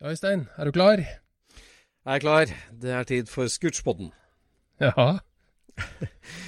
[0.00, 0.96] Ja, Øystein, er du klar?
[0.96, 2.46] Jeg er klar.
[2.82, 4.14] Det er tid for Scootspodden.
[4.80, 4.92] Ja.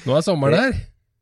[0.06, 0.78] Nå er sommeren her.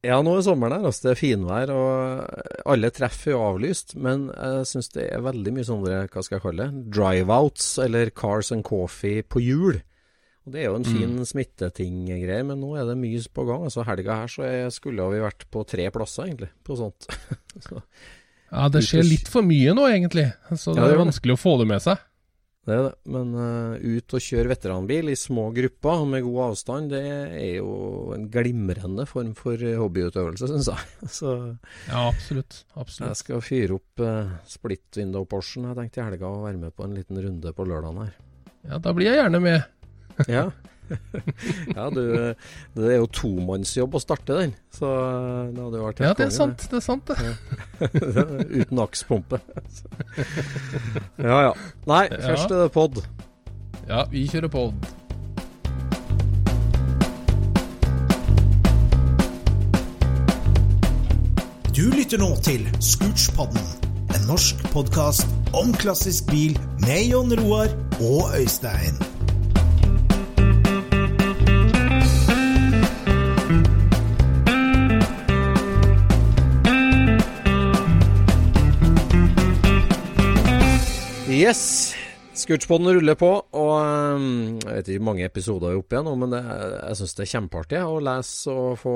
[0.07, 0.85] Ja, nå er sommeren her.
[0.87, 3.97] Altså, det er finvær, og alle treffer er jo avlyst.
[3.99, 8.13] Men jeg syns det er veldig mye sånne, hva skal jeg kalle det, drive-outs eller
[8.15, 9.81] cars and coffee på hjul.
[10.47, 11.25] Og Det er jo en fin mm.
[11.33, 13.67] smitteting-greier, men nå er det mye på gang.
[13.67, 17.11] Altså Helga her så skulle vi vært på tre plasser, egentlig, på sånt.
[17.67, 17.83] så,
[18.55, 20.29] ja, det skjer litt for mye nå, egentlig.
[20.55, 22.07] Så det Ja, det er vanskelig å få det med seg.
[22.71, 22.93] Det er det.
[23.11, 27.73] Men uh, ut og kjøre veteranbil i små grupper med god avstand, det er jo
[28.15, 30.89] en glimrende form for eh, hobbyutøvelse, syns jeg.
[31.19, 31.35] Så
[31.89, 32.63] Ja, absolutt.
[32.77, 36.77] jeg skal fyre opp uh, split window Porschen jeg tenkte i helga og være med
[36.77, 38.15] på en liten runde på lørdagen her.
[38.71, 39.65] Ja, da blir jeg gjerne med.
[40.31, 40.51] Ja.
[41.77, 42.35] ja, du, eh,
[42.77, 46.29] det er jo tomannsjobb å starte den, så eh, det hadde jo vært Ja, det
[46.29, 46.67] er sant.
[46.71, 47.35] Det er sant, det.
[48.61, 49.43] Uten akspumpe.
[51.31, 51.53] ja ja.
[51.91, 53.05] Nei, først er det pod.
[53.89, 54.91] Ja, vi kjører pod.
[61.81, 63.63] Du lytter nå til Scootspodden,
[64.13, 67.73] en norsk podkast om klassisk bil med Jon Roar
[68.03, 69.10] og Øystein.
[81.41, 81.95] Yes.
[82.37, 86.13] Scootspoden ruller på, og um, jeg vet ikke hvor mange episoder er oppe igjen nå,
[86.21, 88.93] men det, jeg syns det er kjempeartig å lese og få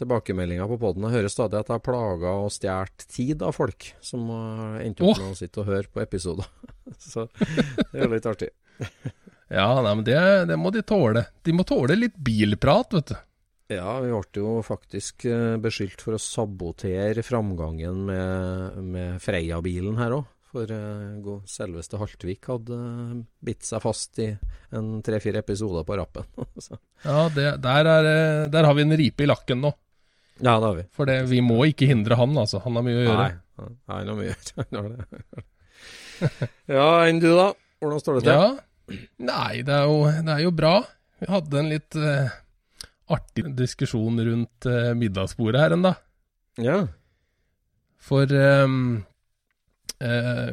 [0.00, 1.04] tilbakemeldinger på poden.
[1.04, 5.04] Jeg hører stadig at jeg har plaga og stjålet tid av folk som har endt
[5.04, 6.48] opp med å sitte og høre på episoder.
[7.12, 8.52] Så det er jo litt artig.
[9.52, 10.16] Ja, nei, men det,
[10.48, 11.26] det må de tåle.
[11.44, 13.18] De må tåle litt bilprat, vet du.
[13.74, 20.16] Ja, vi ble jo faktisk eh, beskyldt for å sabotere framgangen med, med Freia-bilen her
[20.22, 20.30] òg.
[20.52, 24.26] For uh, selveste Haltvik hadde eh, bitt seg fast i
[24.76, 26.28] en tre-fire episoder på rappen.
[27.02, 29.72] Ja, det, der, er, eh, der har vi en ripe i lakken nå.
[30.38, 30.84] ja, det har vi.
[30.94, 32.60] For det, vi må ikke hindre han, altså.
[32.62, 33.24] Han har mye å gjøre.
[33.24, 35.42] Nei, han har mye å gjøre.
[36.76, 37.48] Ja, enn du da?
[37.82, 38.36] Hvordan står det til?
[38.36, 39.00] Ja.
[39.24, 40.76] Nei, det er, jo, det er jo bra.
[41.22, 42.32] Vi hadde en litt uh,
[43.14, 45.94] artig diskusjon rundt uh, middagsbordet her enda.
[46.60, 46.82] Ja.
[48.02, 48.66] For eh,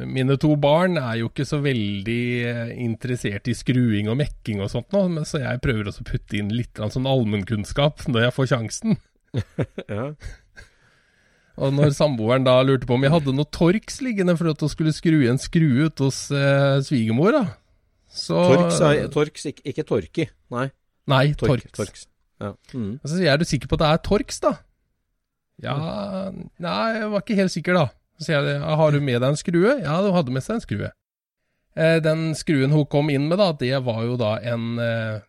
[0.06, 4.70] mine to barn er jo ikke så veldig eh, interessert i skruing og mekking og
[4.72, 8.36] sånt nå, men så jeg prøver også å putte inn litt sånn allmennkunnskap når jeg
[8.36, 8.98] får sjansen.
[9.90, 10.10] ja.
[11.60, 14.70] Og når samboeren da lurte på om jeg hadde noe Torx liggende for at hun
[14.72, 17.44] skulle skru en skrue ut hos eh, svigermor, da.
[18.10, 20.28] Så Torx, er- Torx ikke, ikke Torki.
[20.54, 20.68] Nei,
[21.10, 21.66] Nei, Torx.
[21.68, 21.76] Torx.
[21.76, 22.06] Torx.
[22.40, 22.54] Ja.
[22.72, 22.94] Mm.
[22.96, 24.54] Og så sier jeg, er du sikker på at det er Torx, da?
[25.60, 25.74] Ja
[26.32, 27.88] Nei, jeg var ikke helt sikker, da.
[28.20, 29.78] Så sier jeg, har du med deg en skrue?
[29.80, 30.90] Ja, du hadde med seg en skrue.
[31.78, 35.22] Eh, den skruen hun kom inn med, da, det var jo da en, eh,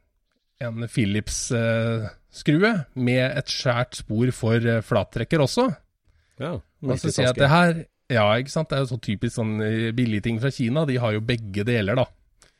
[0.68, 5.70] en Philips-skrue med et skjært spor for eh, flattrekker også.
[6.42, 6.58] ja.
[6.82, 7.76] Og så sier jeg at det her
[8.12, 8.68] Ja, ikke sant.
[8.68, 10.82] Det er jo så typisk sånn eh, billigting fra Kina.
[10.90, 12.04] De har jo begge deler, da.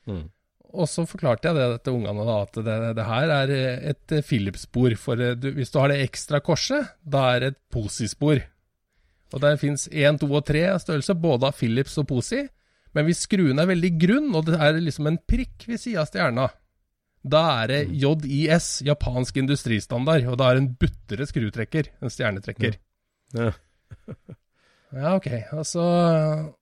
[0.08, 0.30] Mm.
[0.72, 4.16] Og så forklarte jeg det til ungene, da, at det, det her er eh, et
[4.16, 4.96] eh, Philips-spor.
[5.00, 8.40] For eh, du, hvis du har det ekstra korset, da er det et posispor.
[9.32, 12.42] Og der fins 1, 2 og 3 størrelse, både av Philips og Posi.
[12.96, 16.10] Men hvis skruen er veldig grunn, og det er liksom en prikk ved sida av
[16.10, 16.50] stjerna,
[17.22, 22.80] da er det JIS, japansk industristandard, og da er det en buttere skrutrekker, en stjernetrekker.
[23.38, 23.52] Ja.
[24.92, 25.28] Ja, ok.
[25.56, 25.84] Og så,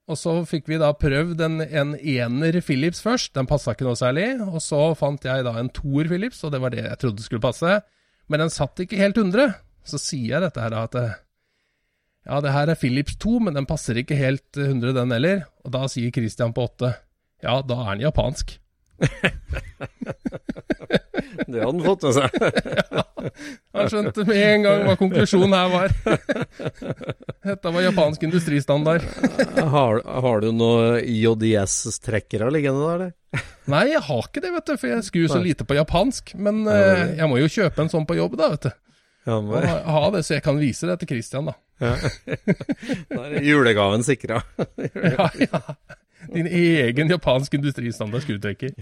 [0.06, 3.34] og så fikk vi da prøvd en, en ener Philips først.
[3.34, 4.28] Den passa ikke noe særlig.
[4.46, 7.42] Og så fant jeg da en toer Philips, og det var det jeg trodde skulle
[7.42, 7.80] passe.
[8.30, 9.56] Men den satt ikke helt 100.
[9.90, 11.18] Så sier jeg dette her da, at eh,
[12.30, 15.46] ja, det her er Philips 2, men den passer ikke helt 100 den heller.
[15.66, 16.94] Og da sier Christian på 8
[17.40, 18.58] ja, da er den japansk.
[21.50, 22.36] Det hadde han fått med seg.
[22.98, 23.04] ja,
[23.78, 25.94] Han skjønte med en gang hva konklusjonen her var.
[27.50, 29.06] Dette var japansk industristandard.
[29.58, 33.46] har, har du noen JDS-trekkere liggende der, eller?
[33.70, 36.36] Nei, jeg har ikke det, vet du, for jeg skrur så lite på japansk.
[36.38, 38.72] Men eh, jeg må jo kjøpe en sånn på jobb, da, vet du.
[39.30, 41.56] Ja, Og ha, det, så jeg kan vise det til Christian, da.
[43.14, 44.42] da er julegaven sikra.
[45.16, 45.62] Ja, ja.
[46.30, 48.74] Din egen japansk industristandard skrutrekker.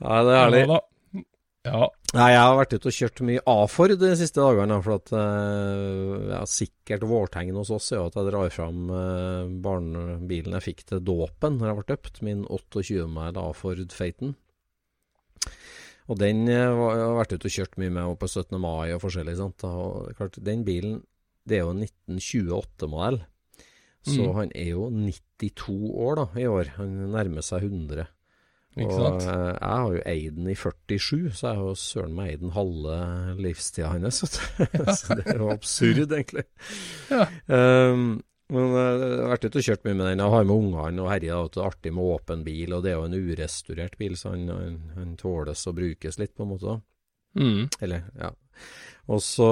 [0.00, 0.62] Ja, det er herlig.
[0.68, 0.80] Ja.
[1.66, 1.90] Ja.
[2.16, 4.78] Nei, jeg har vært ute og kjørt mye A-Ford de siste dagene.
[4.82, 9.50] For at uh, ja, sikkert vårtegn hos oss er jo at jeg drar fram uh,
[9.62, 12.22] barnebilen jeg fikk til dåpen når jeg ble døpt.
[12.26, 14.34] Min 28 mæl A-Ford Phaeton.
[16.10, 18.56] Og den eh, var, jeg har vært ute og kjørt mye med på 17.
[18.60, 19.36] mai og forskjellig.
[19.38, 19.64] Sant?
[19.68, 20.96] Og klart, den bilen
[21.48, 23.20] det er jo en 1928-modell.
[24.06, 24.34] Så Mm.
[24.34, 26.70] han er jo 92 år da, i år.
[26.78, 28.06] Han nærmer seg 100.
[28.78, 29.22] Ikke og sant?
[29.28, 32.40] eh, jeg har jo eid den i 47, så jeg har jo søren meg eid
[32.44, 32.96] den halve
[33.42, 34.20] livstida hans.
[35.00, 36.44] så det er jo absurd, egentlig.
[37.10, 37.26] Ja.
[37.92, 40.22] Um, men eh, jeg har vært ute og kjørt mye med den.
[40.22, 41.40] Jeg har med ungene og herja.
[41.46, 44.46] Det er artig med åpen bil, og det er jo en urestaurert bil, så han,
[44.52, 46.78] han, han tåles å brukes litt, på en måte.
[47.38, 47.68] Mm.
[47.80, 48.32] Eller, ja.
[49.10, 49.46] Og så,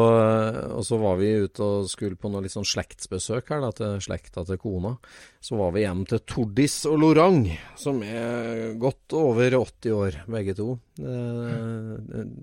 [0.77, 3.97] og så var vi ute og skulle på noe litt sånn slektsbesøk her, da, til
[4.05, 4.93] slekta til kona.
[5.43, 7.41] Så var vi hjem til Tordis og Lorang,
[7.81, 10.77] som er godt over 80 år, begge to.
[11.03, 11.91] Eh,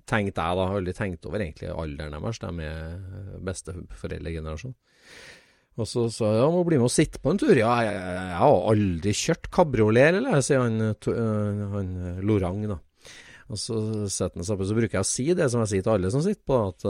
[0.03, 4.75] tenkte jeg da, aldri tenkt over egentlig alderen deres, de er besteforeldregenerasjon.
[5.75, 7.51] Og så sa jeg ja, må bli med og sitte på en tur.
[7.59, 11.89] Ja, jeg, jeg, jeg har aldri kjørt kabriolet, eller, sier han, to- øh, han
[12.23, 12.77] Lorang, da.
[13.51, 13.75] Og så
[14.09, 16.09] setter han seg på, så bruker jeg å si det som jeg sier til alle
[16.13, 16.85] som sitter på, at,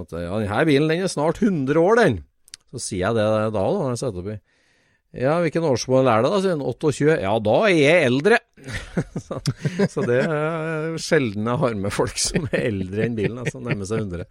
[0.00, 2.16] at ja, denne bilen den er snart 100 år, den.
[2.74, 4.38] Så sier jeg det da, da når jeg setter oppi.
[5.14, 6.64] Ja, hvilken årsmål er det da, sier hun.
[6.74, 7.16] 28.
[7.22, 8.38] Ja, da er jeg eldre.
[9.26, 9.36] så,
[9.92, 13.86] så det er sjelden jeg har med folk som er eldre enn bilen, altså nærmer
[13.86, 14.24] seg 100.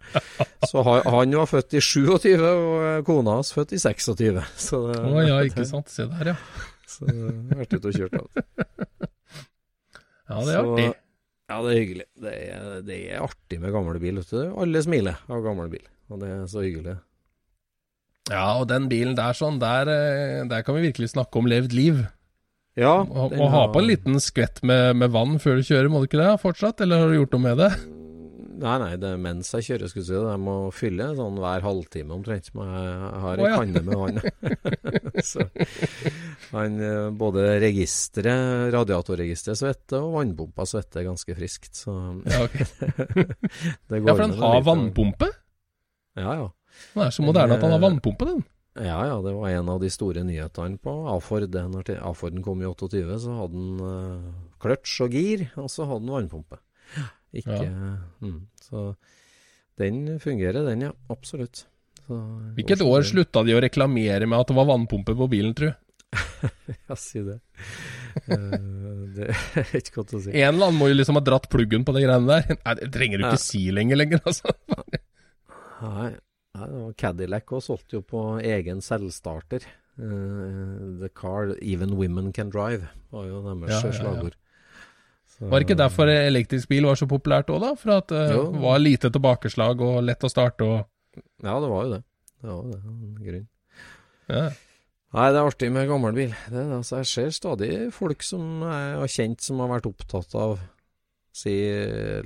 [0.68, 4.42] Så han, var født i 27, og kona hans født i 26.
[4.66, 5.88] Så det, Å ja, ikke sant.
[5.94, 6.36] Se der, ja.
[6.90, 8.28] Så jeg har vært ute og kjørt av.
[10.28, 10.90] Ja, det er Så- artig.
[11.44, 12.04] Ja, det er hyggelig.
[12.24, 14.38] Det er, det er artig med gamle bil, vet du.
[14.64, 16.94] Alle smiler av gamle bil, og det er så hyggelig.
[18.32, 21.74] Ja, og den bilen der sånn, der, eh, der kan vi virkelig snakke om levd
[21.76, 22.04] liv.
[22.74, 26.00] Ja, Må, må ha på en liten skvett med, med vann før du kjører, må
[26.02, 26.80] du ikke det fortsatt?
[26.82, 27.68] Eller har du gjort noe med det?
[28.54, 30.16] Nei, nei, det er mens jeg kjører, skulle jeg si.
[30.16, 32.48] Jeg må fylle sånn hver halvtime omtrent.
[32.48, 33.58] Som jeg, har ei ja.
[33.60, 34.20] kanne med vann.
[35.30, 35.46] så
[36.54, 41.72] han, eh, både registeret, radiatorregisteret svetter, og vannpumpa svetter ganske friskt.
[41.84, 41.94] Så
[42.30, 42.66] Ja, okay.
[43.90, 45.30] det ja for den har vannpumpe?
[46.18, 46.50] Ja, ja.
[46.94, 48.44] Den er så moderne at han har vannpumpe, den.
[48.74, 51.52] Ja, ja, det var en av de store nyhetene på A-Ford.
[51.70, 54.32] Når A-Forden kom i 28, så hadde den uh,
[54.62, 56.58] kløtsj og gir, og så hadde den vannpumpe.
[57.34, 57.60] Ikke
[58.22, 58.82] mm, Så
[59.78, 60.90] den fungerer, den, ja.
[61.10, 61.64] Absolutt.
[62.04, 62.18] Så,
[62.58, 65.70] Hvilket år slutta de å reklamere med at det var vannpumpe på bilen, tru?
[66.88, 67.38] Ja, si det.
[68.30, 68.58] Eh,
[69.16, 70.30] det er ikke godt å si.
[70.34, 72.58] En eller annen må jo liksom ha dratt pluggen på de greiene der.
[72.60, 73.32] Nei, det trenger du Ja.
[73.32, 74.52] ikke si lenger, lenger, altså.
[75.84, 76.10] Nei,
[76.54, 79.64] det var Cadillac og solgte jo på egen selvstarter.
[79.98, 83.98] Uh, the car even women can drive, var jo deres Ja, ja, ja.
[84.00, 84.34] slagord.
[85.34, 87.74] Så- Var det ikke derfor elektrisk bil var så populært òg, da?
[87.74, 90.84] For at det uh, var lite tilbakeslag og lett å starte og
[91.42, 92.02] Ja, det var jo det.
[92.42, 93.48] Det var jo det, grunn.
[94.28, 94.44] ja.
[95.14, 96.32] Nei, det er artig med gammel bil.
[96.50, 96.62] Det.
[96.74, 100.58] altså, jeg ser stadig folk som jeg har kjent som har vært opptatt av
[101.34, 101.54] si,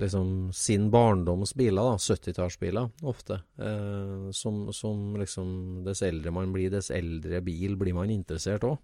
[0.00, 3.40] liksom, sin barndoms biler, da, 70-tallsbiler, ofte.
[3.56, 8.78] Eh, som, som liksom Dess eldre man blir, dess eldre bil blir man interessert òg.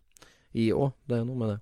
[0.54, 0.94] I òg.
[1.04, 1.60] Det er noe med det.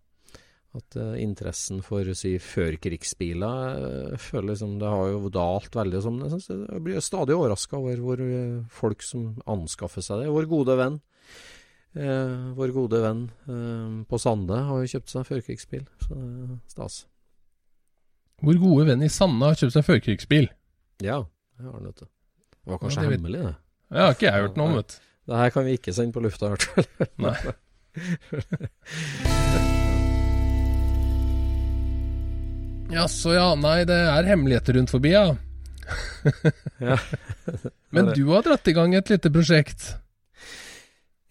[0.78, 6.04] At eh, interessen for si, førkrigsbiler eh, føler liksom Det har jo dalt veldig.
[6.04, 6.28] Som, Sånn.
[6.28, 10.32] Jeg, synes, jeg blir stadig overraska over hvor eh, folk som anskaffer seg det.
[10.32, 11.02] Vår gode venn
[11.92, 16.54] Eh, vår gode venn eh, på Sande har jo kjøpt seg førkrigsbil, så det er
[16.72, 17.02] stas.
[18.42, 20.46] Vår gode venn i Sanne har kjøpt seg førkrigsbil.
[21.04, 21.18] Ja,
[21.58, 22.06] det har han, vet du.
[22.06, 23.54] Det var Ja, kanskje det hemmelig, det.
[23.92, 24.96] Det har ikke jeg hørt noe om, vet du.
[25.30, 26.86] Det her kan vi ikke sende på lufta, i hvert fall.
[27.22, 27.36] Nei.
[32.92, 35.24] Jaså ja, nei, det er hemmeligheter rundt forbi, ja.
[36.82, 36.98] Ja.
[37.94, 39.94] Men du har dratt i gang et lite prosjekt.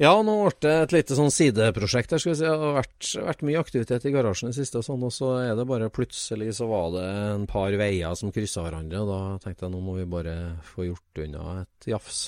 [0.02, 2.46] Ja, nå ble det et lite sånn sideprosjekt her, skal vi si.
[2.48, 5.28] Det har vært, vært mye aktivitet i garasjen i det siste, og sånn, og så
[5.44, 7.04] er det bare plutselig så var det
[7.36, 10.88] en par veier som kryssa hverandre, og da tenkte jeg nå må vi bare få
[10.90, 12.24] gjort unna et jafs.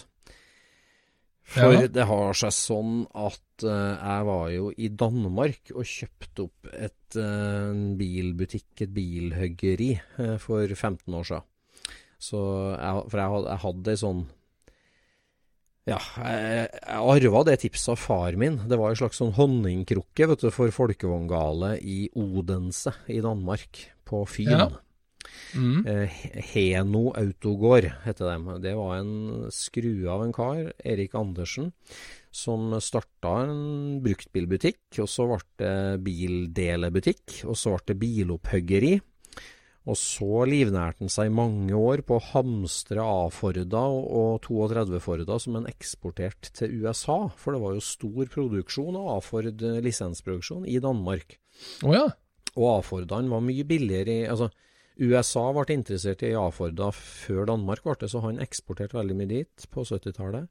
[1.53, 1.87] For Ja.
[1.91, 7.17] det har seg sånn at uh, jeg var jo i Danmark og kjøpte opp et
[7.19, 9.89] uh, bilbutikk, et bilhuggeri,
[10.21, 11.49] uh, for 15 år siden.
[12.23, 12.39] Så
[12.77, 14.23] jeg, for jeg, hadde- jeg hadde ei sånn
[15.89, 18.61] ja, jeg, jeg arva det tipset av far min.
[18.69, 24.23] Det var en slags sånn honningkrukke vet du, for folkevogngale i Odense i Danmark, på
[24.29, 24.53] Fyn.
[24.53, 24.69] Ja.
[25.55, 25.85] Mm.
[25.87, 26.15] Eh,
[26.53, 28.49] Heno Autogård heter dem.
[28.63, 31.71] Det var en skrue av en kar, Erik Andersen,
[32.31, 34.81] som starta en bruktbilbutikk.
[35.03, 35.75] Og så ble det
[36.07, 38.93] bildelebutikk, og så ble det bilopphuggeri.
[39.83, 45.39] Og så livnærte han seg i mange år på å hamstre A-Forda og 32 Forda
[45.43, 47.25] som en eksportert til USA.
[47.35, 51.35] For det var jo stor produksjon av A-Ford lisensproduksjon i Danmark.
[51.83, 52.05] Oh, ja.
[52.55, 54.47] Og A-Fordene var mye billigere i Altså,
[55.03, 59.67] USA ble interessert i A-Forda før Danmark ble det, så han eksporterte veldig mye dit
[59.73, 60.47] på 70-tallet.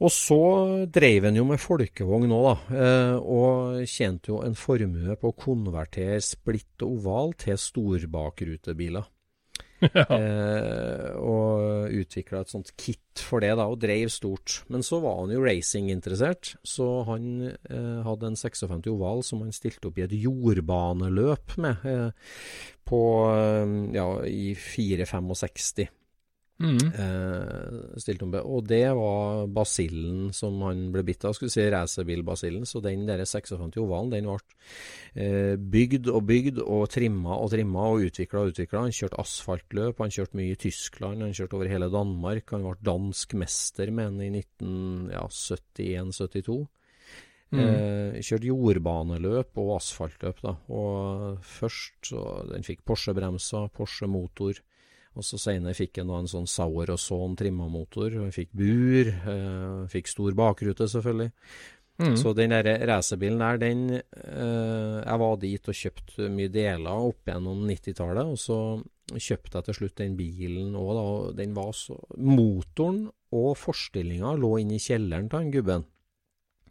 [0.00, 0.40] Og så
[0.88, 5.36] dreiv han jo med folkevogn òg, da, eh, og tjente jo en formue på å
[5.36, 9.08] konvertere splitt og oval til storbakrutebiler.
[9.80, 14.58] Eh, og utvikla et sånt kit for det, da, og dreiv stort.
[14.68, 19.56] Men så var han jo racinginteressert, så han eh, hadde en 56 oval som han
[19.56, 22.36] stilte opp i et jordbaneløp med eh,
[22.84, 23.00] på,
[23.32, 25.88] eh, ja, i 465.
[26.60, 26.92] Mm.
[26.92, 31.32] Eh, og det var basillen som han ble bitt av.
[31.36, 32.66] Skulle si racerbilbasillen.
[32.68, 34.38] Så den der 56 ovalen den ble
[35.14, 38.84] eh, bygd og bygd og trimma og trimma og utvikla og utvikla.
[38.86, 42.44] Han kjørte asfaltløp, han kjørte mye i Tyskland, han kjørte over hele Danmark.
[42.52, 46.58] Han ble dansk mester med den i 1971-72.
[47.50, 47.58] Mm.
[47.58, 50.52] Eh, kjørt jordbaneløp og asfaltløp, da.
[50.70, 52.20] Og først så
[52.52, 54.54] Den fikk Porsche-bremser, Porsche-motor.
[55.18, 58.12] Og så senere fikk jeg nå en sånn Sauer og Son trimma motor.
[58.14, 59.10] og Han fikk bur.
[59.10, 61.32] Eh, fikk stor bakrute, selvfølgelig.
[62.00, 62.14] Mm.
[62.16, 67.28] Så den der racerbilen der, den eh, Jeg var dit og kjøpte mye deler opp
[67.28, 68.30] gjennom 90-tallet.
[68.30, 68.58] Og så
[69.10, 71.06] kjøpte jeg til slutt den bilen òg, da.
[71.42, 75.88] Den var så Motoren og forstillinga lå inne i kjelleren til han gubben.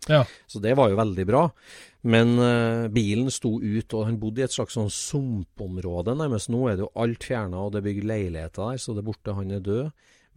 [0.07, 0.23] Ja.
[0.47, 1.43] Så det var jo veldig bra.
[2.07, 6.51] Men uh, bilen sto ut, og han bodde i et slags sånn sumpområde nærmest.
[6.53, 9.09] Nå er det jo alt fjerna, og det er bygd leiligheter der, så det er
[9.09, 9.89] borte, han er død.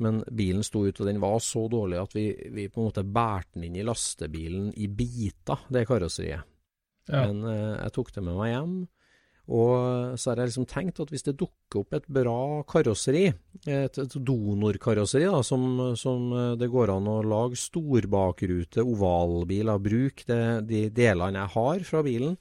[0.02, 3.04] Men bilen sto ut, og den var så dårlig at vi, vi på en måte
[3.06, 6.48] bærte den inn i lastebilen i biter, det karosseriet.
[7.10, 7.22] Ja.
[7.26, 8.74] Men uh, jeg tok det med meg hjem.
[9.50, 13.24] Og så har jeg liksom tenkt at hvis det dukker opp et bra karosseri,
[13.66, 15.64] et, et donorkarosseri da, som,
[15.98, 18.84] som eh, det går an å lage storbakrute,
[19.72, 22.36] av bruk, det, de delene jeg har fra bilen,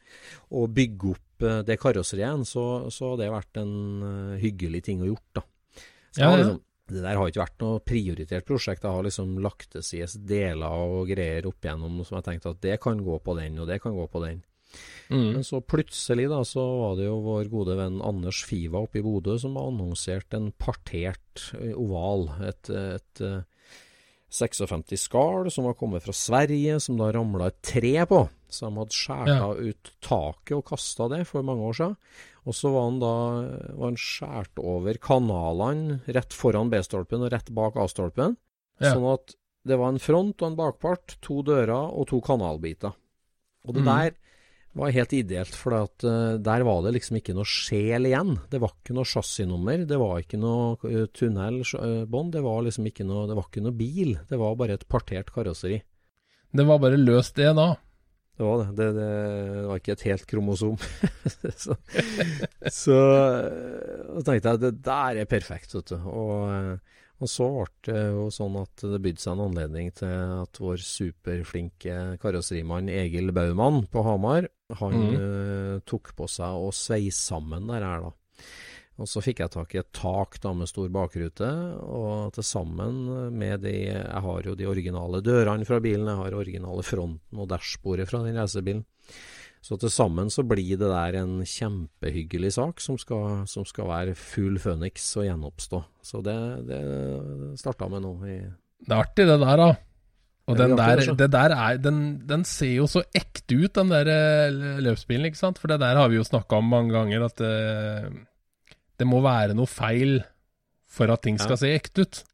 [0.53, 3.73] og bygge opp eh, det karosseriet igjen, så, så det vært en
[4.05, 5.47] eh, hyggelig ting å gjort, da.
[6.11, 6.37] Så Ja, ja.
[6.37, 8.83] liksom, det der har ikke vært noe prioritert prosjekt.
[8.83, 12.63] Jeg har liksom lagt til side deler og greier opp igjennom som jeg tenkte at
[12.65, 14.41] det kan gå på den, og det kan gå på den.
[15.11, 15.29] Mm.
[15.35, 19.05] Men så plutselig da, så var det jo vår gode venn Anders Fiva oppe i
[19.05, 22.29] Bodø som annonserte en partert oval.
[22.47, 23.41] Et, et, eh,
[24.31, 28.21] 56 skall som var kommet fra Sverige, som da ramla et tre på.
[28.51, 29.51] Så de hadde skjæra Ja.
[29.51, 31.97] ut taket og kasta det for mange år siden.
[32.45, 33.15] Og så var han da
[33.75, 38.37] var han skåret over kanalene rett foran B-stolpen og rett bak A-stolpen.
[38.79, 38.93] Ja.
[38.93, 39.35] Sånn at
[39.67, 42.95] det var en front og en bakpart, to dører og to kanalbiter.
[43.67, 43.91] Og det mm.
[43.91, 44.15] der
[44.77, 48.37] var helt ideelt, for at, uh, der var det liksom ikke noe sjel igjen.
[48.51, 53.07] Det var ikke noe chassisnummer, det var ikke noe uh, tunnelbånd, det var liksom ikke
[53.07, 55.81] noe Det var ikke noe bil, det var bare et partert karosseri.
[56.51, 57.73] Det var bare løst det da?
[58.41, 58.71] Det var det.
[58.77, 60.77] Det, det var ikke et helt kromosom.
[61.63, 61.75] så
[62.81, 65.97] så eh, så tenkte jeg at det der er perfekt, vet du.
[66.09, 70.33] Og, eh, og så ble det jo sånn at det bydde seg en anledning til
[70.41, 74.49] at vår superflinke karosserimann Egil Baumann på Hamar,
[74.79, 75.13] han mm.
[75.13, 78.15] uh, tok på seg å sveise sammen det her, da.
[79.01, 81.49] Og så fikk jeg tak i et tak da med stor bakrute,
[81.81, 82.99] og til sammen
[83.33, 87.49] med de Jeg har jo de originale dørene fra bilen, jeg har originale fronten og
[87.49, 88.83] dashbordet fra den racerbilen.
[89.61, 94.15] Så til sammen så blir det der en kjempehyggelig sak som skal, som skal være
[94.17, 95.83] full føniks og gjenoppstå.
[96.01, 96.81] Så det, det
[97.61, 99.69] starta med nå i Det er artig, det der, da.
[100.49, 104.09] Og den der, det der er, den, den ser jo så ekte ut, den der
[104.09, 105.61] eh, løpsbilen, ikke sant?
[105.61, 109.53] For det der har vi jo snakka om mange ganger, at det, det må være
[109.57, 110.23] noe feil
[110.91, 112.23] for at ting skal se ekte ut.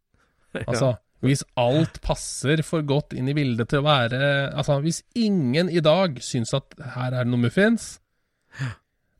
[0.57, 4.19] Altså, hvis alt passer for godt inn i bildet til å være
[4.53, 7.95] Altså, hvis ingen i dag syns at her er det noe muffins,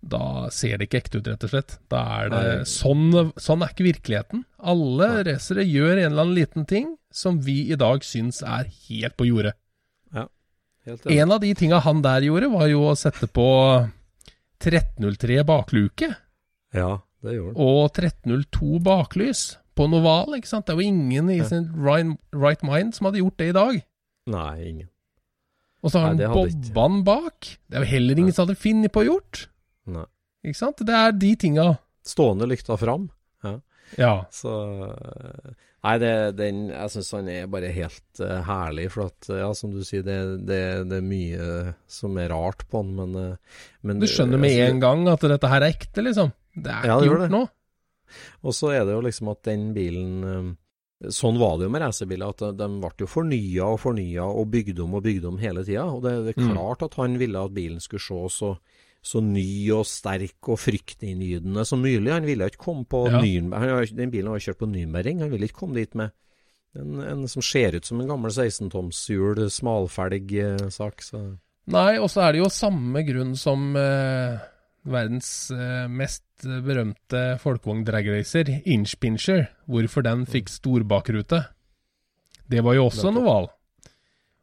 [0.07, 1.77] da ser det ikke ekte ut, rett og slett.
[1.89, 4.43] Da er det sånn, sånn er ikke virkeligheten.
[4.61, 9.17] Alle racere gjør en eller annen liten ting som vi i dag syns er helt
[9.17, 9.55] på jordet.
[10.87, 11.17] Helt enig.
[11.19, 13.47] En av de tinga han der gjorde, var jo å sette på
[14.63, 16.13] 1303 bakluke
[16.73, 17.65] Ja, det gjorde han.
[17.65, 19.41] og 1302 baklys
[19.77, 20.67] på en oval, ikke sant.
[20.67, 23.81] Det er jo ingen i sin right, mind som hadde gjort det i dag.
[24.33, 24.89] Nei, ingen.
[25.85, 26.71] Og så har han hadde ikke.
[26.73, 27.51] bobba den bak.
[27.69, 29.45] Det er jo heller ingen som hadde funnet på å gjort.
[29.93, 30.07] Nei.
[30.47, 30.81] Ikke sant?
[30.87, 31.67] Det er de tinga.
[32.07, 33.07] Stående lykta fram.
[33.95, 34.25] Ja.
[34.35, 34.51] Så
[35.85, 38.89] Nei, det, den Jeg syns han er bare helt uh, herlig.
[38.91, 40.17] For at, ja, som du sier, det,
[40.47, 44.55] det, det er mye som er rart på han, men, uh, men Du skjønner med
[44.57, 46.33] altså, en gang at dette her er ekte, liksom.
[46.57, 47.43] Det er Ja, ikke gjort nå.
[48.43, 50.55] Og så er det jo liksom at den bilen eh,
[51.13, 54.79] Sånn var det jo med racerbiler, at de, ble jo fornya og fornya og bygd
[54.81, 55.83] om og bygd om hele tida.
[55.93, 56.55] Og det, det er Mm.
[56.55, 58.49] klart at han ville at bilen skulle se så,
[59.05, 62.09] så ny og sterk og fryktinngytende som mulig.
[62.11, 63.21] Han ville ikke komme på Ja.
[63.21, 63.59] Nürnberg.
[63.61, 65.21] Han, den bilen har kjørt på Nürnberg.
[65.21, 66.09] Han ville ikke komme dit med
[66.73, 71.05] en, en som ser ut som en gammel 16-tomshjul, smalfelg eh, sak.
[71.05, 71.21] Så
[71.67, 74.41] Nei, og så er det jo samme grunn som eh,
[74.85, 80.27] verdens eh, mest berømte folkevogn-dragracer, Inchpincher, hvorfor den Mm.
[80.27, 81.47] fikk storbakrute.
[82.49, 83.49] Det var jo også en oval.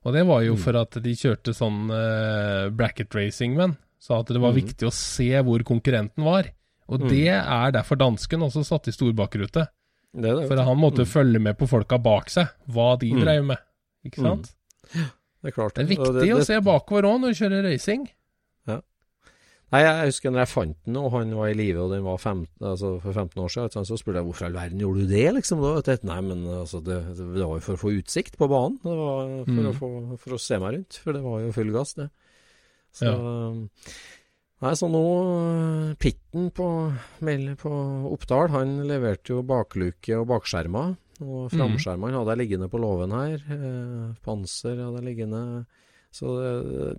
[0.04, 0.58] Og det var jo Mm.
[0.60, 3.76] for at de kjørte sånn eh, bracket racing, men.
[3.98, 4.60] Så at det var Mm.
[4.66, 6.44] viktig å se hvor konkurrenten var.
[6.88, 7.08] Og Mm.
[7.08, 9.68] det er derfor dansken også satt i storbakrute.
[10.16, 10.46] det det.
[10.48, 13.20] For han måtte følge med på folka bak seg, hva de Mm.
[13.24, 13.58] drev med.
[14.06, 14.54] Ikke sant?
[14.92, 15.74] Det er klart.
[15.74, 18.08] Det er viktig å se bakover òg når du kjører racing.
[19.74, 22.20] Nei, jeg husker når jeg fant den, og han var i live, og den var
[22.22, 25.10] fem, altså for 15 år siden, så spurte jeg hvorfor i all verden gjorde du
[25.10, 25.64] det, liksom?
[25.64, 25.96] Da.
[26.06, 28.76] Nei, men altså, det, det var jo for å få utsikt på banen.
[28.84, 29.66] Det var for, Mm.
[29.66, 29.88] å, få,
[30.22, 32.06] for å se meg rundt, for det var jo full gass, det.
[32.94, 33.10] Så
[34.64, 35.00] Nei, så nå
[36.00, 36.66] Pitten på,
[37.60, 37.72] på
[38.14, 40.94] Oppdal, han leverte jo bakluke og bakskjermer.
[41.24, 43.42] Og framskjermene hadde jeg liggende på låven her.
[43.54, 45.42] Eh, panser hadde jeg liggende.
[46.14, 46.30] Så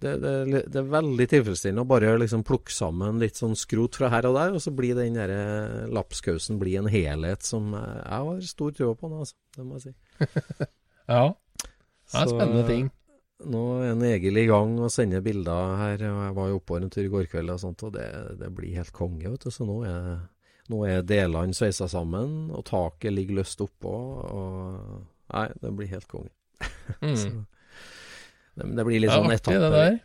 [0.02, 0.32] det, det,
[0.68, 4.36] det, er veldig tilfredsstillende å bare liksom plukke sammen litt sånn skrot fra her og
[4.36, 8.42] der, og så blir den der eh, lapskausen blir en helhet som eh, jeg har
[8.50, 9.38] stor tro på nå, altså.
[9.56, 10.68] Det må jeg si.
[11.06, 11.30] Ja.
[11.62, 12.92] Det er Så, spennende ting.
[13.46, 16.06] Nå er en Egil i gang og sender bilder her.
[16.10, 18.06] og Jeg var jo oppe en tur i går kveld, og sånt, og det,
[18.42, 19.30] det blir helt konge.
[19.30, 19.52] vet du.
[19.54, 20.08] Så nå er,
[20.74, 23.96] nå er delene sveisa sammen, og taket ligger løst oppå.
[24.28, 25.04] Og,
[25.36, 26.34] nei, det blir helt konge.
[27.02, 27.46] Mm.
[28.56, 29.98] Det, det blir litt sånn det etappe, der.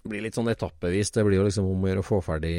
[0.00, 1.12] det blir litt sånn etappevis.
[1.14, 2.54] Det blir jo liksom om å gjøre å få ferdig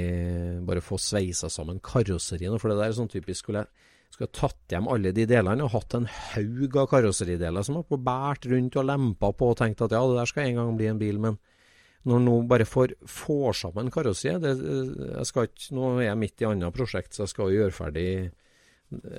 [0.68, 2.60] Bare få sveisa sammen karosseriene.
[2.62, 5.66] For det der er sånn typisk Skulle jeg, skulle jeg tatt hjem alle de delene
[5.66, 9.82] og hatt en haug av karosserideler som har båret rundt og lempa på og tenkt
[9.86, 11.40] at ja, det der skal en gang bli en bil, men
[12.10, 16.48] når nå bare får, får sammen karosseriet jeg skal ikke, Nå er jeg midt i
[16.50, 18.08] annet prosjekt, så jeg skal jo gjøre ferdig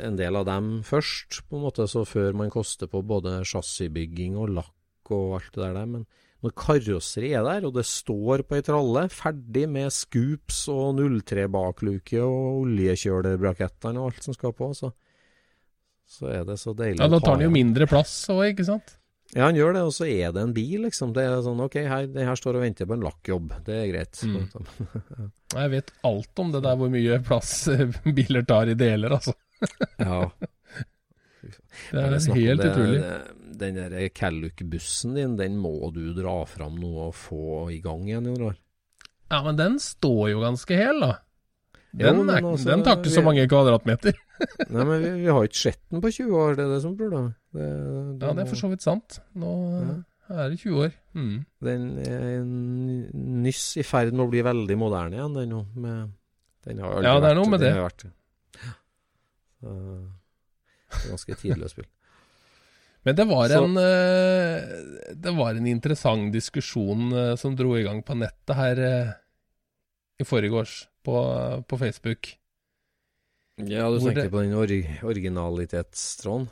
[0.03, 4.37] en del av dem først, på en måte, så før man koster på både chassisbygging
[4.37, 4.75] og lakk
[5.11, 5.88] og alt det der.
[5.88, 6.07] Men
[6.43, 12.23] når karosseriet er der, og det står på ei tralle, ferdig med scoops og 03-bakluke
[12.25, 14.91] og oljekjølerbrakettene og alt som skal på, så,
[16.09, 18.97] så er det så deilig Ja, da tar den jo mindre plass òg, ikke sant?
[19.33, 21.15] Ja, han gjør det, og så er det en bil, liksom.
[21.17, 23.55] Det er sånn OK, her, her står og venter på en lakkjobb.
[23.65, 24.19] Det er greit.
[24.29, 24.43] Mm.
[25.57, 27.55] Jeg vet alt om det der hvor mye plass
[28.19, 29.33] biler tar i deler, altså.
[30.03, 30.27] ja.
[31.42, 33.00] Det er helt utrolig.
[33.62, 38.26] Den der Calluc-bussen din, den må du dra fram nå og få i gang igjen,
[38.31, 38.57] i år.
[39.33, 41.12] Ja, men den står jo ganske hel, da.
[41.92, 44.16] Jo, Den, men er, altså, den tar ikke så mange kvadratmeter.
[44.72, 46.94] Nei, men vi, vi har ikke sett den på 20 år, det er det som
[46.96, 47.20] burde
[47.52, 47.66] det,
[48.22, 49.18] Ja, det er for så vidt sant.
[49.37, 49.52] Nå
[50.33, 50.94] er det 20 år.
[51.12, 51.35] Mm.
[51.68, 52.40] Den er
[53.44, 55.62] nyss i ferd med å bli veldig moderne igjen, den nå.
[57.05, 57.74] Ja, det er noe med det.
[57.74, 57.85] det.
[57.85, 58.07] vært-
[59.62, 60.22] Så, er
[61.11, 61.88] ganske tidløst spill.
[63.05, 67.98] Men det var, en, eh, det var en interessant diskusjon eh, som dro i gang
[68.07, 69.11] på nettet her eh,
[70.22, 71.16] i forgårs på,
[71.66, 72.31] på Facebook.
[73.59, 74.70] Ja, du tenker det- på den or
[75.11, 76.46] originalitetstråden?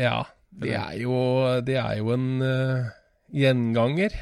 [0.00, 1.14] Ja, det er jo,
[1.62, 2.88] det er jo en uh,
[3.36, 4.14] gjenganger.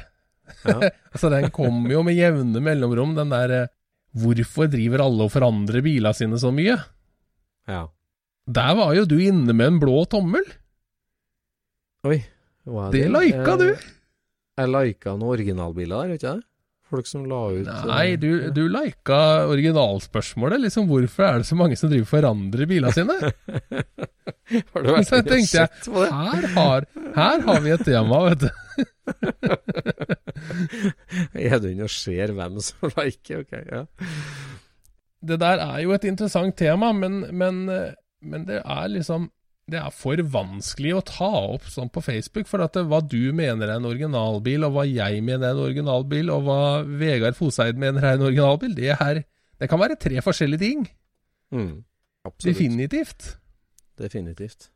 [0.65, 0.75] Ja.
[1.13, 3.71] altså, den kommer jo med jevne mellomrom, den der uh,
[4.19, 6.75] Hvorfor driver alle og forandrer bilene sine så mye?
[7.69, 7.87] ja.
[8.49, 10.45] Der var jo du inne med en blå tommel.
[12.07, 12.21] Oi,
[12.65, 13.67] hva er Det lika du!
[13.73, 13.87] Eh,
[14.59, 16.45] Jeg lika noen originalbiler der, vet ikke jeg?
[16.89, 19.19] Folk som la ut Nei, eh, du, du lika
[19.51, 20.63] originalspørsmålet.
[20.63, 23.17] Liksom, hvorfor er det så mange som driver og forandrer bilene sine?
[24.73, 26.09] Har du vært Så tenkte jeg, på det?
[26.09, 26.87] her har,
[27.19, 28.49] her har vi et tema, vet du.
[31.37, 33.43] Er du inne og ser hvem som liker?
[33.43, 33.83] Ok, ja.
[35.29, 39.29] Det der er jo et interessant tema, men, men, eh, men det er liksom
[39.69, 42.47] Det er for vanskelig å ta opp sånn på Facebook.
[42.49, 45.61] For at det, hva du mener er en originalbil, og hva jeg mener er en
[45.67, 49.21] originalbil, og hva Vegard Foseid mener er en originalbil, det, er,
[49.61, 50.87] det kan være tre forskjellige ting.
[51.53, 51.83] Mm.
[52.41, 53.35] Definitivt.
[54.01, 54.71] Definitivt.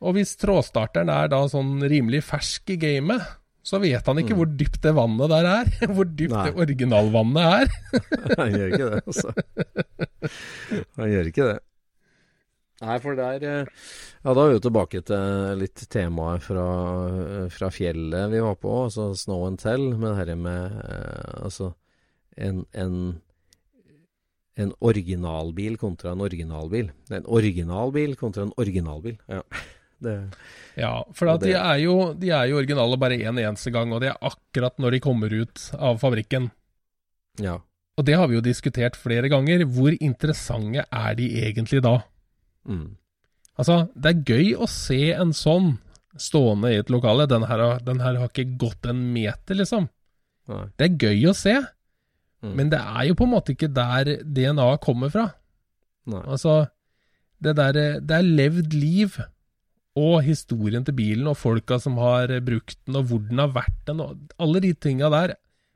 [0.00, 3.28] Og hvis trådstarteren er da sånn rimelig fersk i gamet,
[3.68, 5.70] så vet han ikke hvor dypt det vannet der er.
[5.94, 6.44] Hvor dypt Nei.
[6.48, 7.72] det originalvannet er.
[8.40, 9.32] Han gjør ikke det, altså.
[11.02, 11.58] Han gjør ikke det.
[12.78, 13.70] Nei, for der eh,
[14.22, 16.66] Ja, da er vi jo tilbake til litt temaet fra,
[17.50, 21.72] fra fjellet vi var på, altså Snow and Tell, med det her med eh, Altså
[22.38, 23.18] en, en
[24.58, 26.88] en originalbil kontra en originalbil.
[27.14, 29.18] En originalbil kontra en originalbil.
[29.30, 29.42] Ja.
[29.98, 30.12] Det,
[30.78, 33.98] Ja, for at de, er jo, de er jo originale bare én eneste gang, og
[34.04, 36.52] det er akkurat når de kommer ut av fabrikken.
[37.42, 37.56] ja.
[37.98, 39.64] Og det har vi jo diskutert flere ganger.
[39.66, 41.96] Hvor interessante er de egentlig da?
[42.66, 42.96] Mm.
[43.58, 45.78] Altså, det er gøy å se en sånn
[46.18, 47.26] stående i et lokale.
[47.30, 49.88] Den her, den her har ikke gått en meter, liksom.
[50.48, 50.64] Nei.
[50.78, 51.56] Det er gøy å se,
[52.38, 52.52] Mm.
[52.54, 55.24] men det er jo på en måte ikke der DNA-et kommer fra.
[56.06, 56.20] Nei.
[56.22, 56.68] Altså,
[57.42, 59.18] det der Det er levd liv,
[59.96, 63.84] og historien til bilen, og folka som har brukt den, og hvor den har vært
[63.86, 65.34] den, og alle de tinga der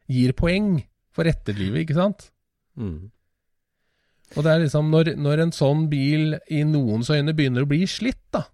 [0.09, 2.31] gir poeng for etterlivet, ikke sant?
[2.79, 3.11] Mm.
[4.37, 7.83] Og det er liksom når, når en sånn bil i noens øyne begynner å bli
[7.87, 8.47] slitt, da.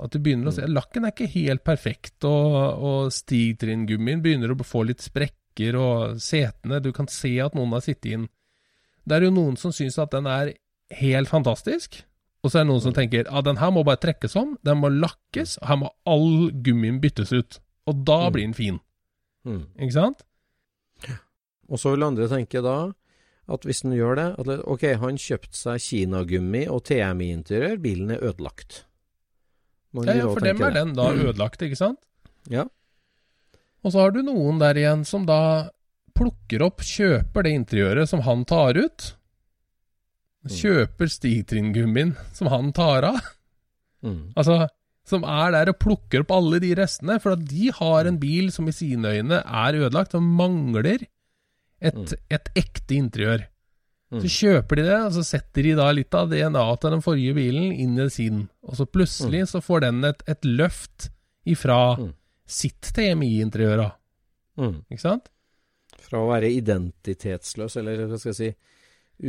[0.00, 4.64] At du begynner å se Lakken er ikke helt perfekt, og, og stigtrinngummien begynner å
[4.64, 8.28] få litt sprekker, og setene Du kan se at noen har sittet inn.
[9.04, 10.54] Det er jo noen som syns at den er
[11.00, 12.00] helt fantastisk,
[12.42, 14.80] og så er det noen som tenker ja, den her må bare trekkes om, den
[14.80, 17.60] må lakkes, og her må all gummien byttes ut.
[17.86, 18.32] Og da Mm.
[18.32, 18.80] blir den fin,
[19.44, 19.66] Mm.
[19.78, 20.24] ikke sant?
[21.70, 22.92] Og så vil andre tenke da
[23.50, 28.24] at hvis den gjør det at Ok, han kjøpte seg kinagummi og TMI-interiør, bilen er
[28.30, 28.84] ødelagt.
[29.96, 32.00] Man Ja, ja, for dem er den da ødelagt, ikke sant?
[32.50, 32.68] Ja.
[33.82, 35.70] Og så har du noen der igjen som da
[36.16, 39.14] plukker opp, kjøper det interiøret som han tar ut.
[40.48, 43.18] Kjøper stigtrinngummien som han tar av.
[44.04, 44.32] Mm.
[44.38, 44.68] Altså,
[45.08, 47.18] som er der og plukker opp alle de restene.
[47.20, 51.04] For at de har en bil som i sine øyne er ødelagt, og mangler
[51.80, 53.46] et, et ekte interiør.
[54.10, 57.34] Så kjøper de det, og så setter de da litt av DNA til den forrige
[57.36, 58.40] bilen inn i sin.
[58.66, 61.10] Og så plutselig så får den et, et løft
[61.46, 62.08] ifra Mm.
[62.50, 63.84] sitt TMI-interiør.
[64.58, 64.80] Mm.
[64.90, 65.28] Ikke sant?
[66.02, 68.50] Fra å være identitetsløs, eller hva skal jeg si,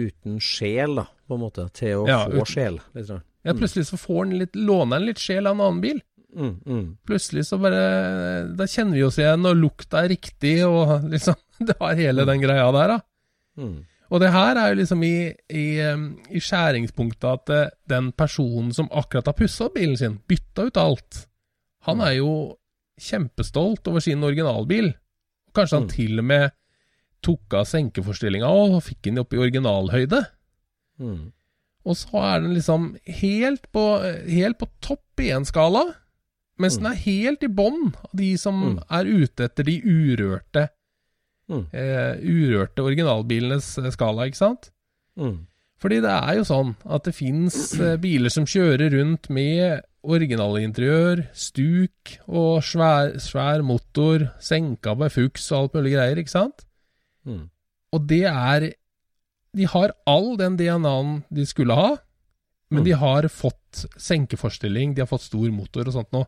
[0.08, 2.80] uten sjel, da, på en måte, til å Ja, få uten- sjel.
[2.98, 3.22] Litt sånn.
[3.46, 6.02] Ja, plutselig så får den litt, låner den litt sjel av en annen bil.
[6.34, 11.04] Mm, mm, Plutselig så bare Da kjenner vi oss igjen, og lukta er riktig, og
[11.14, 11.36] liksom
[11.70, 13.00] Det har hele den greia der, da.
[13.58, 13.76] mm,
[14.12, 15.14] Og det her er jo liksom i,
[15.50, 15.66] i,
[16.36, 20.78] i skjæringspunktet at eh, den personen som akkurat har pussa opp bilen sin, bytta ut
[20.82, 21.22] alt,
[21.88, 22.32] han er jo
[23.02, 24.92] kjempestolt over sin originalbil.
[25.56, 25.94] Kanskje han Mm.
[25.96, 26.52] til og med
[27.24, 30.26] tok av senkeforstillinga og fikk den opp i originalhøyde.
[31.00, 31.32] mm,
[31.86, 33.84] Og så er den liksom helt på,
[34.30, 35.82] helt på topp i en skala,
[36.60, 36.84] mens Mm.
[36.84, 38.84] den er helt i bånn av de som Mm.
[38.92, 40.68] er ute etter de urørte,
[41.52, 44.72] mm, eh, urørte originalbilenes eh, skala, ikke sant?
[45.20, 45.38] mm,
[45.82, 51.26] Fordi det er jo sånn at det fins eh, biler som kjører rundt med originalinteriør,
[51.38, 56.64] stuk og svær, svær motor, senka med fuks og alt mulig greier, ikke sant?
[57.28, 57.44] mm,
[57.94, 58.72] Og det er
[59.54, 61.98] De har all den DNA-en de skulle ha,
[62.72, 62.86] men Mm.
[62.86, 66.26] de har fått senkeforstilling, de har fått stor motor og sånt noe.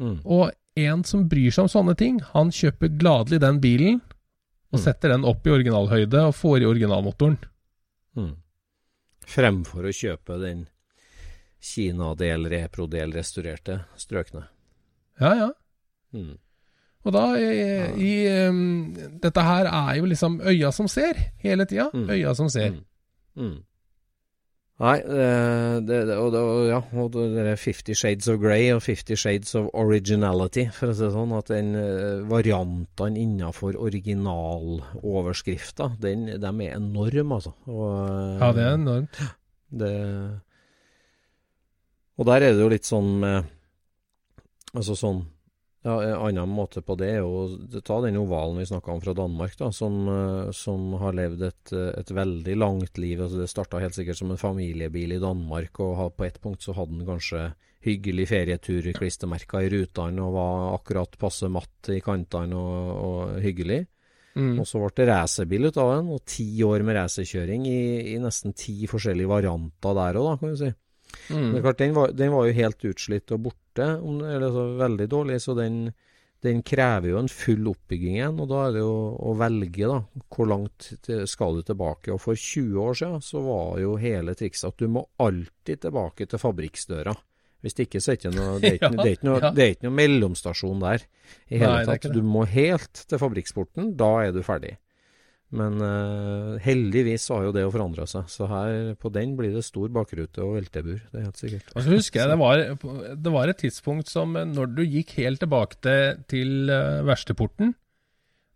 [0.00, 4.00] mm, Og en som bryr seg om sånne ting, han kjøper gladelig den bilen,
[4.72, 4.82] og Mm.
[4.84, 7.38] setter den opp i originalhøyde og får i originalmotoren.
[8.16, 8.34] mm.
[9.28, 10.66] Fremfor å kjøpe den
[11.60, 14.44] Kina-del, repro-del, restaurerte strøkne.
[15.20, 15.48] Ja, ja.
[16.14, 16.36] Mm.
[17.04, 17.48] Og da i,
[17.98, 18.12] i
[18.48, 21.88] um, Dette her er jo liksom øya som ser, hele tida.
[21.94, 22.08] Mm.
[22.14, 22.76] Øya som ser.
[23.36, 23.58] Mm.
[24.78, 29.16] Nei, det, det, det, og, det, ja, og det Fifty Shades of Grey og Fifty
[29.18, 36.28] Shades of Originality, for å si det sånn, at den eh, variantene innenfor originaloverskrifta, den,
[36.30, 37.50] de er enorme, altså.
[37.66, 39.18] Og, eh, Ja, det er enormt.
[39.82, 39.90] det
[42.18, 43.50] Og der er det jo litt sånn med
[44.76, 45.20] Altså sånn
[45.88, 47.46] ja, En annen måte på det er å
[47.84, 51.72] ta den ovalen vi snakka om fra Danmark, da, som, eh, som har levd et,
[51.72, 53.22] eh, et, veldig langt liv.
[53.24, 56.76] Altså det starta helt sikkert som en familiebil i Danmark, og på et punkt så
[56.76, 57.52] hadde den kanskje
[57.84, 58.94] hyggelig ferietur i
[59.70, 63.86] rutene og var akkurat passe matt i kantene og, og hyggelig.
[64.38, 64.58] Mm.
[64.60, 67.80] Og så ble det racerbil ut av den, og ti år med racerkjøring i,
[68.14, 70.70] i, nesten ti forskjellige varianter der òg, kan du si.
[71.28, 71.48] Mm.
[71.52, 75.40] Men klart, den var, den var, jo helt utslitt og borte, eller så veldig dårlig,
[75.44, 75.80] så den,
[76.44, 78.40] den, krever jo en full oppbygging igjen.
[78.42, 78.96] Og da er det jo
[79.30, 80.24] å velge, da.
[80.34, 80.90] Hvor langt
[81.30, 82.12] skal du tilbake?
[82.14, 86.28] Og for 20 år siden så var jo hele trikset at du må alltid tilbake
[86.28, 87.16] til fabrikksdøra.
[87.64, 89.64] Hvis det ikke, så er det noe, det er ikke, det er ikke noe, det
[89.64, 91.06] er ikke noe mellomstasjon der
[91.48, 92.12] i hele Nei, tatt.
[92.14, 94.76] Du må helt til fabrikksporten, da er du ferdig.
[95.48, 98.26] Men uh, heldigvis har jo det å forandre seg.
[98.28, 100.98] Så her på den blir det stor bakrute og veltebur.
[101.08, 101.70] Det er helt sikkert.
[101.72, 102.64] Og så husker jeg det var,
[103.16, 107.72] det var, et tidspunkt som eh, når du gikk helt tilbake til, til uh, verkstedporten,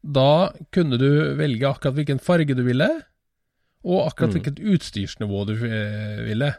[0.02, 2.90] da kunne du velge akkurat hvilken farge du ville,
[3.86, 4.36] og akkurat mm.
[4.36, 6.50] hvilket utstyrsnivå du ville.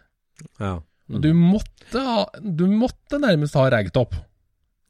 [0.58, 0.78] Ja.
[1.13, 4.15] Og du måtte, ha, du måtte nærmest ha ragtop.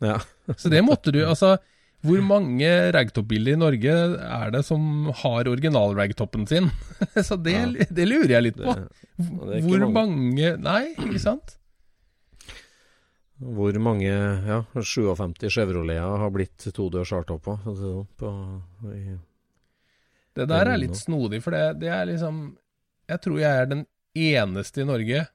[0.04, 0.20] Ja.
[0.56, 1.24] så det måtte du.
[1.26, 1.58] Altså,
[2.04, 3.92] hvor mange ragtop-biler i Norge
[4.28, 6.68] er det som har original-ragtoppen sin?
[7.28, 7.88] så det, ja.
[7.88, 8.74] det, lurer jeg litt på.
[8.76, 9.94] Det, hvor mange.
[9.96, 11.56] mange Nei, ikke sant?
[13.44, 17.64] Hvor mange ja, 57 Chevroleter har blitt todørs hardtopper?
[20.34, 22.46] Det der er litt snodig, for det, det er liksom
[23.12, 25.26] Jeg tror jeg er den eneste i Norge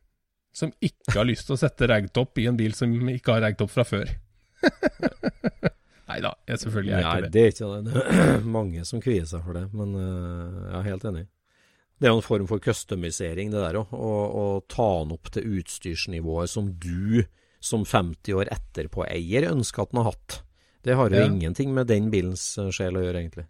[0.54, 3.70] som ikke har lyst til å sette ragtop i en bil som ikke har ragtop
[3.72, 4.11] fra før.
[6.09, 7.33] Nei da, selvfølgelig er ikke det.
[7.35, 7.81] det er ikke det.
[7.92, 11.27] Det er mange som kvier seg for det, men uh, jeg er helt enig.
[11.99, 13.92] Det er jo en form for customisering, det der òg.
[13.92, 17.25] Å ta den opp til utstyrsnivået som du
[17.59, 20.38] som 50 år etterpå eier ønsker at den har hatt.
[20.87, 21.27] Det har jo ja.
[21.27, 23.49] ingenting med den bilens eh, sjel å gjøre, egentlig.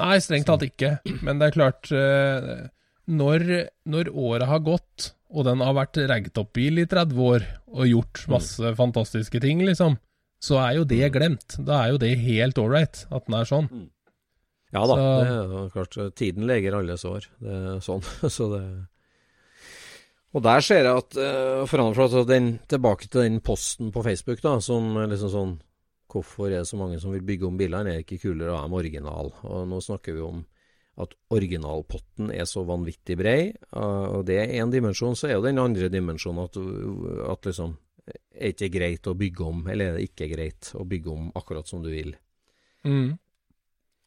[0.00, 0.96] Nei, strengt tatt ikke.
[1.26, 2.70] Men det er klart uh,
[3.10, 3.44] Når,
[3.90, 8.32] når året har gått, og den har vært ragtop-bil i 30 år og gjort mm.
[8.32, 8.78] masse mm.
[8.78, 9.98] fantastiske ting, liksom,
[10.44, 11.12] så er jo det mm.
[11.14, 11.58] glemt.
[11.64, 13.68] Da er jo det helt ålreit at den er sånn.
[13.70, 13.90] Mm.
[14.74, 16.00] Ja da, så, det er klart.
[16.18, 17.28] Tiden leger alle sår.
[17.40, 18.02] Det er sånn.
[18.36, 18.64] så det
[20.34, 24.40] og der ser jeg at uh, for altså den, Tilbake til den posten på Facebook,
[24.42, 25.52] da, som liksom sånn
[26.10, 27.90] Hvorfor er det så mange som vil bygge om bilene?
[27.90, 29.32] Er det ikke kulere å være original?
[29.50, 30.44] Og nå snakker vi om
[31.02, 33.50] at originalpotten er så vanvittig brei.
[33.74, 35.16] og det er én dimensjon.
[35.18, 36.58] Så er jo den andre dimensjonen at,
[37.32, 41.12] at liksom er ikke greit å bygge om, eller er det ikke greit å bygge
[41.12, 42.12] om akkurat som du vil.
[42.84, 43.14] Mm.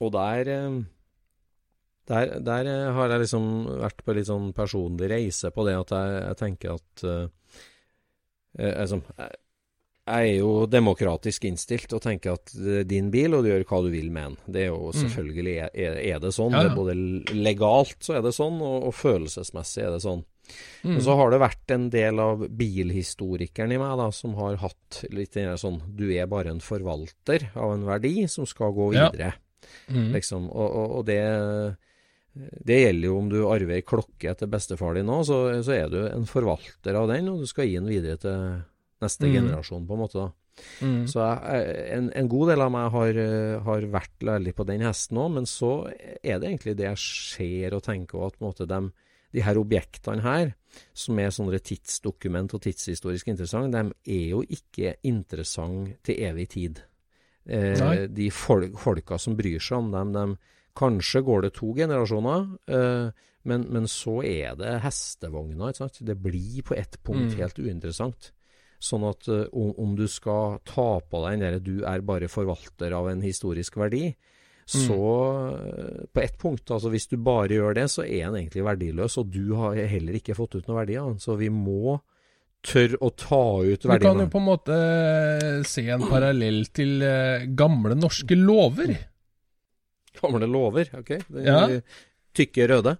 [0.03, 0.77] Og der, eh,
[2.11, 3.49] der, der har jeg liksom
[3.81, 7.25] vært på litt sånn personlig reise på det at jeg, jeg tenker at uh,
[8.57, 9.33] jeg, altså, jeg,
[10.07, 13.81] er jo demokratisk innstilt og tenker at det er din bil, og du gjør hva
[13.83, 14.53] du vil med den.
[14.53, 14.99] Det er jo mm.
[15.01, 16.55] selvfølgelig er, er det sånn.
[16.55, 16.77] Ja, ja.
[16.77, 16.95] Både
[17.33, 20.23] legalt så er det sånn, og, og følelsesmessig er det sånn.
[20.83, 20.95] Mm.
[20.95, 25.01] Og så har det vært en del av bilhistorikeren i meg da, som har hatt
[25.13, 29.33] litt sånn Du er bare en forvalter av en verdi som skal gå videre.
[29.33, 29.43] Ja.
[29.91, 30.13] Mm.
[30.15, 30.47] Liksom.
[30.51, 31.19] Og, og, og det,
[32.37, 35.91] det gjelder jo om du arver ei klokke etter bestefar din nå, så, så, er
[35.91, 38.43] du en forvalter av den, og du skal gi den videre til
[39.03, 39.33] neste mm.
[39.33, 40.25] generasjon, på en måte.
[40.27, 40.29] da.
[40.81, 41.01] Mm.
[41.09, 43.19] Så jeg, en, en, god del av meg har,
[43.67, 47.77] har vært veldig på den hesten òg, men så er det egentlig det jeg ser
[47.77, 48.81] og tenker, at på en måte de,
[49.35, 50.53] de her objektene her,
[50.97, 56.83] som er sånne tidsdokument og tidshistorisk interessant, de er jo ikke interessant til evig tid.
[57.47, 62.47] Eh, de folk, folka som bryr seg om dem, de, kanskje går det to generasjoner,
[62.69, 65.71] eh, men, men, så er det hestevogna.
[65.71, 66.01] Ikke sant?
[66.03, 67.37] Det blir på ett punkt mm.
[67.39, 68.33] helt uinteressant.
[68.77, 72.29] Sånn at uh, om, om, du skal ta på deg den derre du er bare
[72.29, 74.11] forvalter av en historisk verdi.
[74.67, 76.07] Så mm.
[76.11, 79.29] på ett punkt, altså hvis du bare gjør det, så er den egentlig verdiløs, og
[79.31, 81.21] du har heller ikke fått ut noen verdi av den.
[81.23, 81.95] Så vi må
[82.67, 84.01] tørre å ta ut verdiene.
[84.01, 88.91] Du kan jo på en måte eh, se en parallell til uh, gamle norske lover.
[90.19, 91.15] Gamle lover, ok.
[91.15, 91.63] Er ja.
[92.35, 92.97] Tykke røde.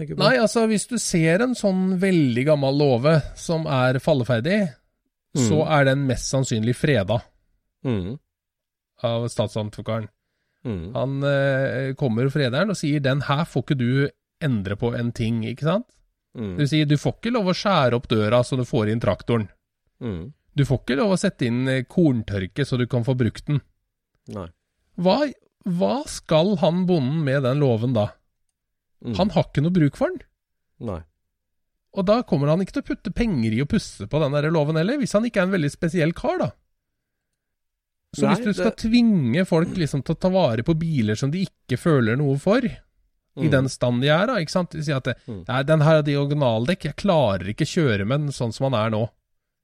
[0.00, 4.62] Nei, altså hvis du ser en sånn veldig gammel låve som er falleferdig,
[5.36, 5.42] mm.
[5.48, 7.20] så er den mest sannsynlig freda
[7.84, 8.14] mm.
[9.08, 10.08] av statsadvokaren.
[10.66, 10.90] Mm.
[10.94, 14.10] Han eh, kommer frederen og sier 'den her får ikke du
[14.44, 15.88] endre på en ting', ikke sant?
[16.36, 16.54] Mm.
[16.56, 19.02] Det vil si, du får ikke lov å skjære opp døra så du får inn
[19.02, 19.48] traktoren.
[20.00, 20.32] Mm.
[20.54, 23.60] Du får ikke lov å sette inn eh, korntørke så du kan få brukt den.
[24.30, 24.48] Nei.
[25.00, 25.18] Hva,
[25.64, 28.10] hva skal han bonden med den låven da?
[29.04, 29.16] Mm.
[29.16, 30.26] Han har ikke noe bruk for den.
[30.90, 31.00] Nei.
[31.98, 34.50] Og da kommer han ikke til å putte penger i å pusse på den der
[34.54, 36.50] loven heller, hvis han ikke er en veldig spesiell kar, da.
[38.16, 41.14] Så Nei, hvis du skal det- tvinge folk liksom til å ta vare på biler
[41.16, 43.50] som de ikke føler noe for, i Mm.
[43.50, 44.72] den stand de er, da, ikke sant?
[44.84, 48.52] Si at det, nei, den her har diagonaldekk, jeg klarer ikke kjøre med den sånn
[48.52, 49.08] som den er nå.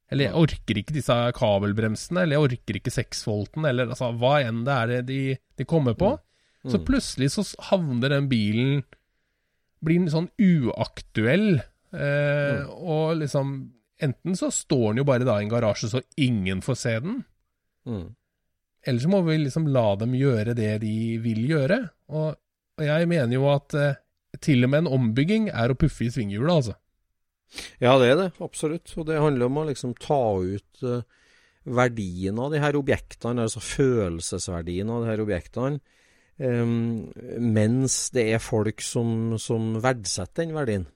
[0.08, 4.62] Eller jeg orker ikke disse kabelbremsene, eller jeg orker ikke 6-volten, eller altså, hva enn
[4.64, 6.16] det er de, de kommer på.
[6.68, 8.84] Så plutselig så havner den bilen
[9.84, 11.60] Blir sånn uaktuell,
[11.92, 16.60] eh, og liksom Enten så står den jo bare da i en garasje så ingen
[16.60, 17.24] får se den,
[17.86, 18.14] Mm.
[18.86, 21.80] Eller så må vi liksom la dem gjøre det de vil gjøre.
[22.14, 22.36] Og,
[22.78, 23.98] og jeg mener jo at eh,
[24.42, 26.76] til og med en ombygging er å puffe i svinghjulet, altså.
[27.82, 28.30] Ja, det er det.
[28.42, 28.92] Absolutt.
[28.98, 31.04] Og det handler om å liksom ta ut eh,
[31.66, 35.80] verdien av de her objektene, altså følelsesverdien av de her objektene.
[36.36, 37.08] em,
[37.40, 40.86] mens det er folk som, som verdsetter den verdien.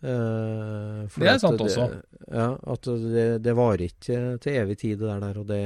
[0.00, 1.88] Eh, for Det er sant også.
[2.28, 5.64] Ja, at det, det varer ikke til evig tid, det der og det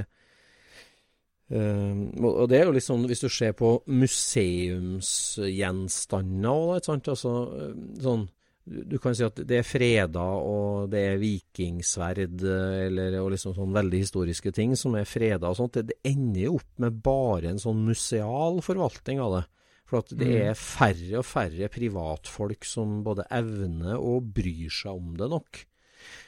[1.50, 7.32] eh, og det er jo liksom, Hvis du ser på museumsgjenstander òg, ikke sant, altså
[7.58, 8.24] eh, sånn
[8.64, 13.52] du kan si at det er freda, og det er vikingsverd, eh, eller og liksom
[13.56, 15.76] sånn veldig historiske ting som er freda og sånt.
[15.76, 19.44] Det, det ender jo opp med bare en sånn museal forvaltning av det.
[19.84, 25.12] For at det er færre og færre privatfolk som både evner og bryr seg om
[25.18, 25.60] det nok.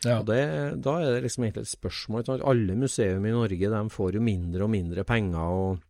[0.07, 0.19] Ja.
[0.21, 0.41] Og det,
[0.85, 2.23] da er det liksom egentlig et spørsmål.
[2.25, 2.39] ikke?
[2.53, 5.81] Alle museum i Norge de får jo mindre og mindre penger, og,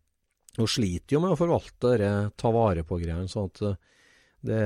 [0.60, 3.28] og sliter jo med å forvalte det, ta vare på greiene.
[3.28, 3.76] sånn at eh,
[4.46, 4.60] det,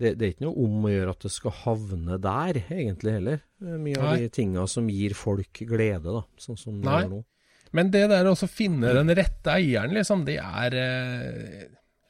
[0.00, 3.42] det, det er ikke noe om å gjøre at det skal havne der, egentlig heller.
[3.62, 4.16] Eh, Mye av Nei.
[4.24, 7.04] de tinga som gir folk glede, da, sånn som det Nei.
[7.12, 7.20] nå.
[7.74, 11.64] Men det der å finne den rette eieren, liksom, det er eh,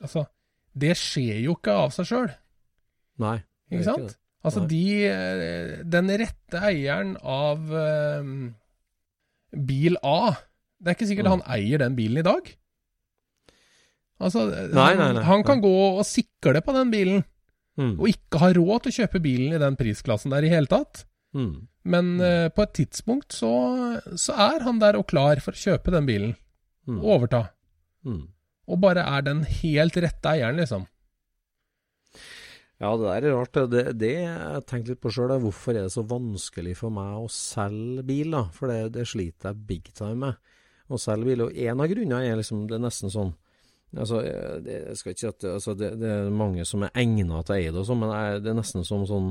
[0.04, 0.26] Altså,
[0.76, 2.32] det skjer jo ikke av seg sjøl,
[3.22, 3.38] Nei.
[3.70, 4.10] er ikke sant?
[4.10, 4.18] det.
[4.44, 8.26] Altså, de eh, Den rette eieren av eh,
[9.56, 10.34] bil A
[10.82, 11.34] Det er ikke sikkert Mm.
[11.38, 12.50] han eier den bilen i dag.
[14.20, 17.24] Altså, Nei, nei, nei, han kan gå og sikle på den bilen,
[17.76, 17.96] Mm.
[17.98, 21.04] og ikke ha råd til å kjøpe bilen i den prisklassen der i hele tatt.
[21.34, 21.66] Mm.
[21.84, 23.50] Men eh, på et tidspunkt så,
[24.14, 26.36] så er han der og klar for å kjøpe den bilen,
[26.86, 26.98] Mm.
[27.00, 27.48] og overta.
[28.04, 28.28] Mm.
[28.68, 30.86] Og bare er den helt rette eieren, liksom.
[32.84, 33.58] Ja, det der er rart.
[33.72, 35.32] Det, det jeg tenkte litt på sjøl.
[35.40, 38.34] Hvorfor er det så vanskelig for meg å selge bil?
[38.36, 38.42] da?
[38.52, 40.52] For det, det sliter jeg big time med.
[40.92, 41.46] Å selge bil.
[41.46, 43.32] Og en av grunnene er liksom det er nesten sånn
[43.94, 44.24] Altså,
[44.64, 47.54] det, jeg skal ikke si at altså det, det er mange som er egna til
[47.54, 49.28] å eie det og sånn, men jeg, det er nesten som sånn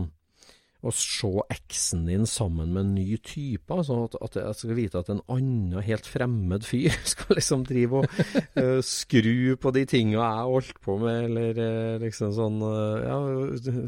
[0.84, 3.72] å se eksen din sammen med en ny type.
[3.72, 8.02] Altså at, at jeg skal vite at en annen, helt fremmed fyr skal liksom drive
[8.04, 8.18] og
[8.60, 13.88] uh, skru på de tinga jeg holdt på med, eller uh, liksom sånn uh, Ja,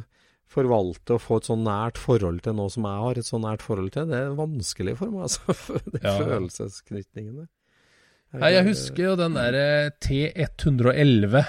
[0.55, 3.63] forvalte og få et sånn nært forhold til noe som jeg har et sånn nært
[3.65, 4.07] forhold til.
[4.07, 5.57] Det er vanskelig for meg, altså.
[5.93, 6.15] De Ja.
[6.21, 7.47] følelsesknytningene.
[8.35, 9.65] Nei, jeg husker jo den derre
[10.03, 11.43] T111.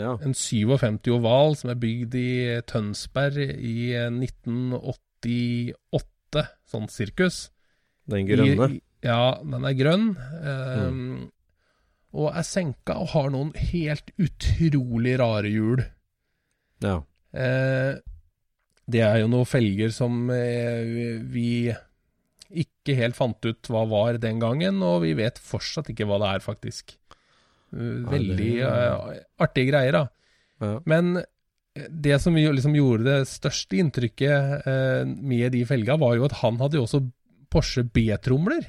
[0.00, 0.14] Ja.
[0.24, 2.28] En 57 oval som er bygd i
[2.70, 7.36] Tønsberg i 1988, sånn sirkus.
[8.08, 8.66] Den grønne.
[8.72, 8.74] I,
[9.04, 10.06] ja, den er grønn.
[10.42, 11.28] ehm,
[12.12, 15.80] Og er senka og har noen helt utrolig rare hjul.
[16.84, 16.98] Ja.
[17.32, 17.94] Eh,
[18.92, 21.72] det er jo noen felger som eh, vi
[22.52, 26.28] ikke helt fant ut hva var den gangen, og vi vet fortsatt ikke hva det
[26.34, 26.98] er, faktisk.
[27.72, 30.02] Eh, Veldig uh, artige greier, da.
[30.60, 30.80] Ja.
[30.84, 36.24] Men eh, det som liksom gjorde det største inntrykket uh, med de felga, var jo
[36.28, 37.02] at han hadde jo også
[37.52, 38.62] Porsche B-tromler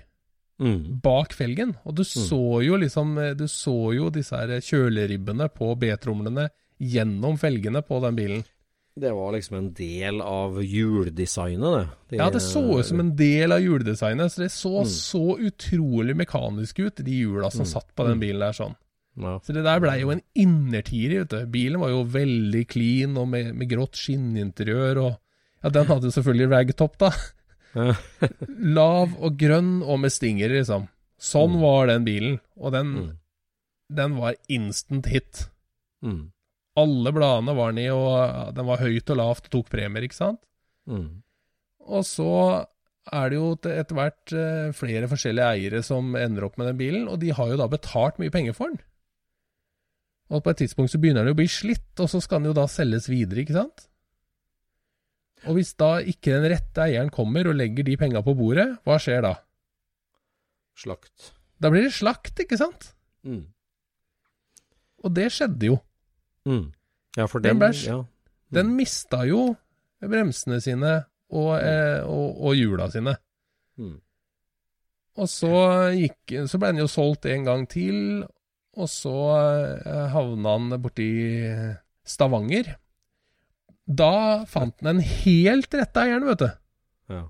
[0.61, 0.99] Mm.
[1.01, 1.71] bak felgen.
[1.83, 6.45] Og du så jo liksom Du så jo disse her kjøleribbene på B-tromlene
[6.79, 8.43] gjennom felgene på den bilen.
[8.95, 11.87] Det var liksom en del av hjuldesignet, det.
[12.13, 14.29] De- Ja, det så ut som en del av hjuldesignet.
[14.31, 18.53] Så det så så utrolig mekanisk ut, de hjula som satt på den bilen der
[18.53, 18.75] sånn.
[19.19, 19.35] Ja.
[19.45, 21.45] Så det der blei jo en innertier, vet du.
[21.53, 25.11] Bilen var jo veldig clean og med, med grått skinninteriør og
[25.63, 27.11] Ja, den hadde jo selvfølgelig ragtop, da.
[28.77, 30.89] Lav og grønn og med stinger, liksom.
[31.23, 32.39] Sånn var den bilen.
[32.59, 33.11] Og den, Mm.
[33.95, 35.45] den var instant hit.
[36.03, 36.31] Mm.
[36.75, 40.19] Alle bladene var den i, og den var høyt og lavt og tok premier, ikke
[40.19, 40.41] sant?
[40.89, 41.21] Mm.
[41.87, 42.65] Og så
[43.11, 47.07] er det jo etter hvert eh, flere forskjellige eiere som ender opp med den bilen,
[47.07, 48.79] og de har jo da betalt mye penger for den.
[50.33, 52.49] Og på et tidspunkt så begynner den jo å bli slitt, og så skal den
[52.51, 53.83] jo da selges videre, ikke sant?
[55.45, 58.95] Og hvis da ikke den rette eieren kommer og legger de penga på bordet, hva
[59.01, 59.33] skjer da?
[60.79, 61.33] Slakt.
[61.61, 62.89] Da blir det slakt, ikke sant?
[63.27, 63.43] Mm.
[65.03, 65.77] Og det skjedde jo.
[66.49, 66.69] Mm.
[67.19, 67.99] Ja, for Den den, ble- ja.
[68.53, 69.51] Den mista jo
[70.03, 70.95] bremsene sine
[71.33, 73.13] og, eh, og, og hjula sine.
[73.79, 73.97] Mm.
[75.21, 75.51] Og så,
[75.93, 78.23] gikk, så ble den jo solgt en gang til,
[78.73, 79.13] og så
[79.85, 81.09] eh, havna han borti
[82.03, 82.73] Stavanger.
[83.83, 86.49] Da fant han en helt rette eieren, vet du.
[87.13, 87.23] Ja.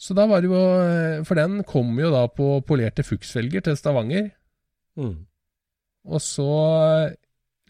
[0.00, 3.78] Så da var det jo eh, For den kom jo da på polerte fuksfelger til
[3.78, 4.30] Stavanger.
[5.00, 5.26] Mm.
[6.10, 6.50] Og så
[6.84, 7.16] eh,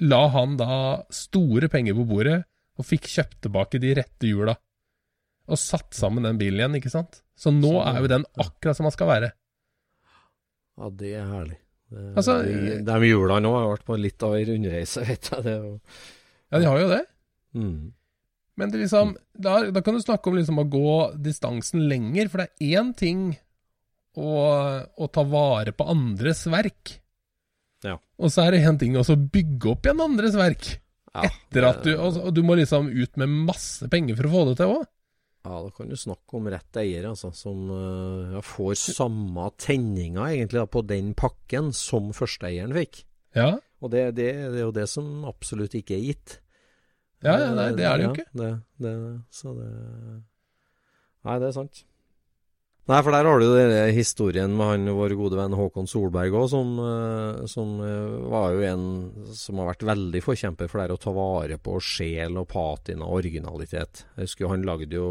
[0.07, 0.73] la han da
[1.13, 2.41] store penger på bordet
[2.81, 4.55] og fikk kjøpt tilbake de rette hjula.
[5.51, 7.21] Og satt sammen den bilen igjen, ikke sant?
[7.37, 9.33] Så nå er jo den akkurat som den skal være.
[10.81, 11.59] Ja, det er herlig.
[11.91, 15.47] Det, Altså, de, de hjula nå har vært på litt av ei rundreise, vet jeg.
[15.47, 16.03] Det, og,
[16.51, 17.03] Ja, de har jo det.
[17.59, 17.81] mm.
[18.61, 22.43] Men det liksom, da, da kan du snakke om liksom å gå distansen lenger, for
[22.43, 23.23] det er én ting
[24.21, 24.33] å,
[24.85, 26.99] å ta vare på andres verk.
[27.87, 27.95] Ja.
[28.21, 30.67] Og så er det én ting å bygge opp igjen andres verk.
[31.15, 34.35] Ja, Etter at du, og, og du må liksom ut med masse penger for å
[34.35, 34.85] få det til òg.
[35.41, 40.27] Ja, da kan du snakke om rett eier, altså, som eh, ja, får samme tenninga
[40.35, 43.05] egentlig da, på den pakken som førsteeieren fikk.
[43.37, 43.55] Ja.
[43.81, 46.37] Og det, det, det er jo det som absolutt ikke er gitt.
[47.25, 48.29] Ja, ja, nei, det er det jo Ja, ikke.
[48.41, 48.93] Det, det,
[49.35, 49.71] så det
[51.21, 51.83] Nei, det er sant.
[52.89, 56.49] Nei, for der har du den historien med han vår gode venn Håkon Solberg òg,
[56.51, 58.85] som, eh, som eh, var jo en
[59.37, 63.21] som har vært veldig forkjemper for det å ta vare på sjel og patina og
[63.21, 64.05] originalitet.
[64.17, 65.11] Jeg husker han lagde jo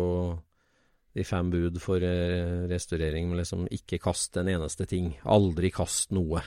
[1.15, 5.13] de fem bud for eh, restaurering, men liksom ikke kast en eneste ting.
[5.23, 6.43] Aldri kast noe.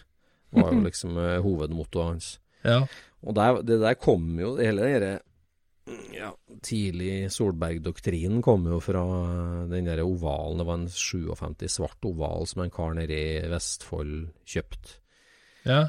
[0.52, 1.16] var jo liksom
[1.46, 2.32] hovedmottoet hans.
[2.66, 2.82] Ja.
[3.22, 5.14] Og der, det der kom jo Hele den derre
[6.14, 6.30] ja,
[6.62, 9.03] tidlig Solberg-doktrinen kom jo fra
[9.70, 10.61] den der ovalen.
[10.61, 15.01] Det var en 57 svart oval som en kar nede i Vestfold kjøpte.
[15.66, 15.89] ja.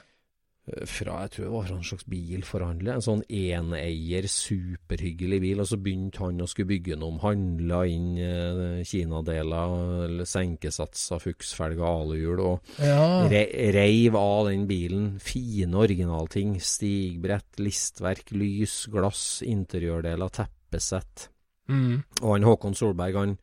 [0.63, 2.93] Fra, jeg tror det var fra en slags bilforhandler.
[2.95, 5.59] En sånn eneier, superhyggelig bil.
[5.59, 7.17] Og så begynte han å skulle bygge noe om.
[7.19, 9.73] Handla inn eh, kinadeler,
[10.05, 12.43] eller senkesatser, fuksfelger, aluhjul.
[12.45, 13.03] Og ja.
[13.27, 13.43] Re
[13.75, 16.55] reiv av den bilen fine originalting.
[16.63, 21.27] Stigbrett, listverk, lys, glass, interiørdeler, teppesett.
[21.67, 22.05] Mm.
[22.21, 23.37] Og han Håkon Solberg, han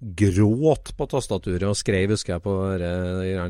[0.00, 2.92] gråt på tastaturet og skrev, husker jeg, på det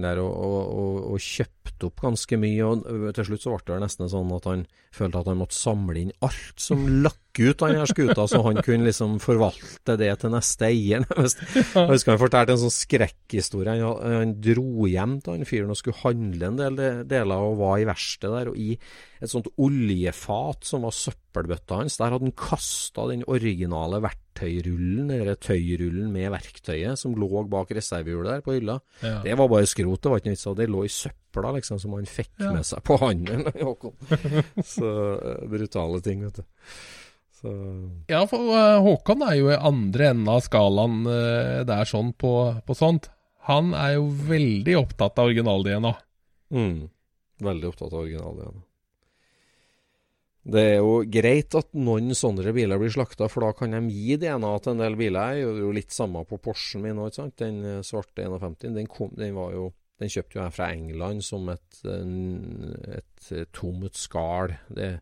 [0.03, 2.67] der, og, og, og, og kjøpte opp ganske mye.
[2.67, 6.01] Og til slutt så ble det nesten sånn at han følte at han måtte samle
[6.01, 10.33] inn alt som lakk ut av denne skuta, så han kunne liksom forvalte det til
[10.35, 11.05] neste eier.
[11.07, 11.39] nærmest.
[11.55, 13.77] Jeg husker han fortalte en sånn skrekkhistorie.
[13.79, 17.61] Han, han dro hjem til han fyren og skulle handle en del de- deler, og
[17.63, 18.51] var i verkstedet der.
[18.51, 18.75] og i
[19.21, 21.97] et sånt oljefat som var søppelbøtta hans.
[22.01, 28.33] Der hadde han kasta den originale verktøyrullen, eller tøyrullen med verktøyet, som lå bak reservehjulet
[28.39, 28.81] der på hylla.
[29.05, 29.21] Ja.
[29.23, 30.55] Det var bare skrot, det var ikke noe vits i.
[30.59, 31.15] Det lå i søpla,
[31.55, 32.53] liksom, som han fikk Ja.
[32.55, 33.45] med seg på handelen.
[33.69, 33.93] Håkon.
[34.65, 34.89] Så
[35.19, 36.45] eh, brutale ting, vet du.
[37.41, 37.53] Så
[38.09, 42.33] Ja, for eh, Håkon er jo i andre enden av skalaen eh, der sånn på,
[42.67, 43.11] på sånt.
[43.51, 45.95] Han er jo veldig opptatt av original-DNA.
[46.53, 46.81] mm,
[47.41, 48.59] Veldig opptatt av originalen.
[50.51, 54.17] Det er jo greit at noen sånne biler blir slakta, for da kan de gi
[54.21, 55.35] DNA til en del biler.
[55.37, 57.17] Jeg gjorde jo litt samme på Porschen min òg.
[57.41, 59.67] Den svarte 51, den, kom, den var jo
[60.01, 64.55] Den kjøpte jo jeg fra England som et, et eh, tomt skall.
[64.73, 65.01] Det,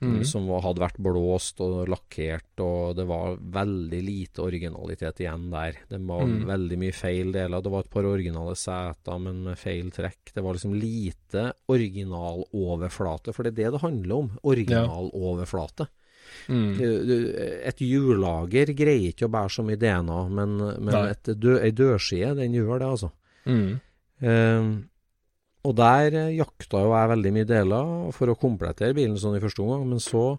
[0.00, 0.22] Mhm.
[0.24, 5.76] Som hadde vært blåst og lakkert, og det var veldig lite originalitet igjen der.
[5.90, 6.46] Det var mm.
[6.48, 7.60] veldig mye feil deler.
[7.60, 10.32] Det var et par originale seter, men med feil trekk.
[10.32, 14.30] Det var liksom lite originaloverflate, for det er det det handler om.
[14.42, 15.86] Originaloverflate.
[16.48, 16.78] Mm.
[16.78, 17.34] Du- du-
[17.64, 20.94] Et hjullager greier ikke å bære så mye DNA, men, men
[21.60, 23.10] ei dørside, den gjør det, altså.
[23.46, 23.80] Mm.
[24.20, 24.70] Eh,
[25.68, 29.42] og der eh, jakta jo jeg veldig mye deler for å komplettere bilen sånn i
[29.42, 30.38] første omgang, men så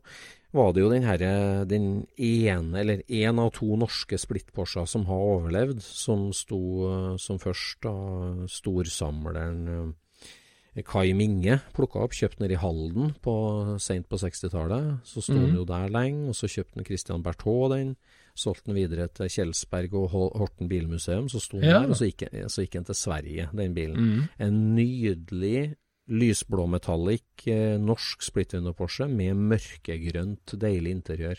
[0.51, 5.21] var det jo den herre Den ene, eller én av to norske splitt-Porscher som har
[5.37, 6.59] overlevd, som sto
[6.89, 7.93] eh, som først da
[8.51, 9.61] storsamleren
[10.75, 13.33] eh, Kai Minge plukka opp, kjøpte den i Halden på,
[13.83, 15.01] sent på 60-tallet.
[15.03, 15.57] Så sto den Mhm.
[15.59, 17.95] jo der lenge, og så kjøpte den Christian Berthaud den.
[18.35, 21.79] Solgte den videre til Kjelsberg og Horten bilmuseum, så sto den Ja.
[21.81, 21.89] der.
[21.89, 23.97] Og så gikk, så gikk den til Sverige, den bilen.
[23.97, 24.29] Mm.
[24.39, 25.75] En nydelig
[26.11, 31.37] lysblå metallic eh, norsk splitter Porsche med mørkegrønt, deilig interiør.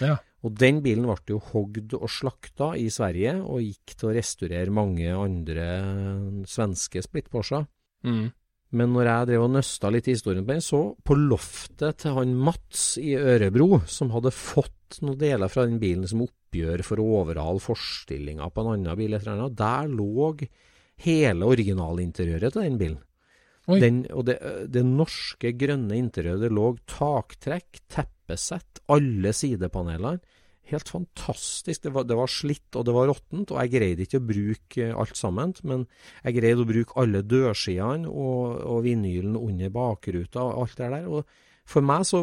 [0.00, 0.16] Ja.
[0.42, 4.72] Og den bilen ble jo hogd og slakta i Sverige, og gikk til å restaurere
[4.72, 7.66] mange andre svenske splitt-Porscher.
[8.04, 8.30] Mm.
[8.76, 12.14] Men når jeg drev og nøsta litt i historien på den, så på loftet til
[12.14, 17.02] han Mats i Ørebro, som hadde fått noen deler fra den bilen som oppgjør for
[17.02, 20.32] å overhale forstillinga på en annen bil, etter eller annet, der lå
[21.00, 23.00] hele originalinteriøret til den bilen.
[23.70, 24.38] Den, og det,
[24.72, 30.18] det norske grønne interiøret, det lå taktrekk, teppesett, alle sidepanelene,
[30.70, 31.82] Helt fantastisk.
[31.82, 34.88] Det var, det var slitt og det var råttent, og jeg greide ikke å bruke
[35.02, 35.54] alt sammen.
[35.66, 35.86] Men
[36.22, 41.08] jeg greide å bruke alle dørsidene og, og vinylen under bakruta og alt det der.
[41.10, 42.22] Og for meg så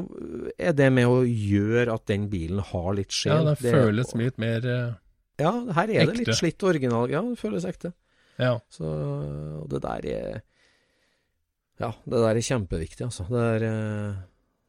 [0.59, 3.41] er det med å gjøre at den bilen har litt sjel.
[3.41, 4.95] Ja, det, føles litt mer uh,
[5.41, 6.13] Ja, her er ekte.
[6.13, 7.11] det litt slitt original.
[7.11, 7.93] Ja, det føles ekte.
[8.37, 8.57] Ja.
[8.71, 10.41] Så og det der er
[11.77, 13.27] Ja, det der er kjempeviktig, altså.
[13.29, 14.19] Det er eh,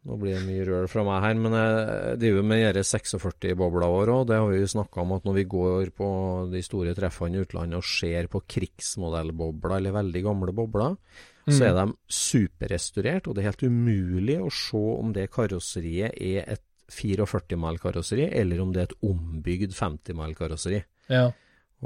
[0.08, 4.14] Nå blir det mye røl fra meg her, men jeg driver med de 46-bobla våre
[4.16, 4.28] òg.
[4.30, 6.08] Det har vi jo snakka om at når vi går på
[6.52, 10.96] de store treffene i utlandet og ser på krigsmodellbobler, eller veldig gamle bobler,
[11.48, 16.48] så er de superrestaurert, og det er helt umulig å se om det karosseriet er
[16.56, 20.82] et 44-mal karosseri, eller om det er et ombygd 50-mal karosseri.
[21.12, 21.28] ja.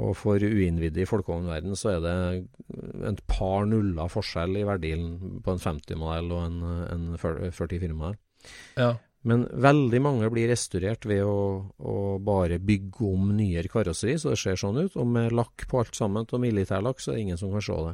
[0.01, 2.13] Og for uinnvidde i folkevognverden så er det
[3.11, 8.17] et par nuller forskjell i verdien på en 50-modell og en, en 44-modell.
[8.79, 8.93] ja.
[9.23, 11.37] Men veldig mange blir restaurert ved å,
[11.79, 14.97] å bare bygge om nyere karosseri, så det ser sånn ut.
[14.99, 17.77] Og med lakk på alt sammen, og militærlakk, så er det ingen som kan se
[17.87, 17.93] det.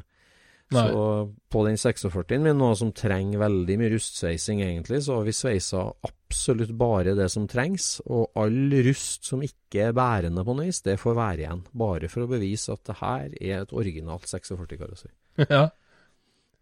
[0.69, 0.83] Nei.
[0.85, 1.03] Så
[1.49, 5.85] på den 46-en min, noe som trenger veldig mye rustsveising egentlig, så har vi sveisa
[6.05, 7.87] absolutt bare det som trengs.
[8.05, 11.63] Og all rust som ikke er bærende på noe vis, det får være igjen.
[11.81, 15.13] Bare for å bevise at det her er et originalt 46-karosseri.
[15.55, 15.65] ja.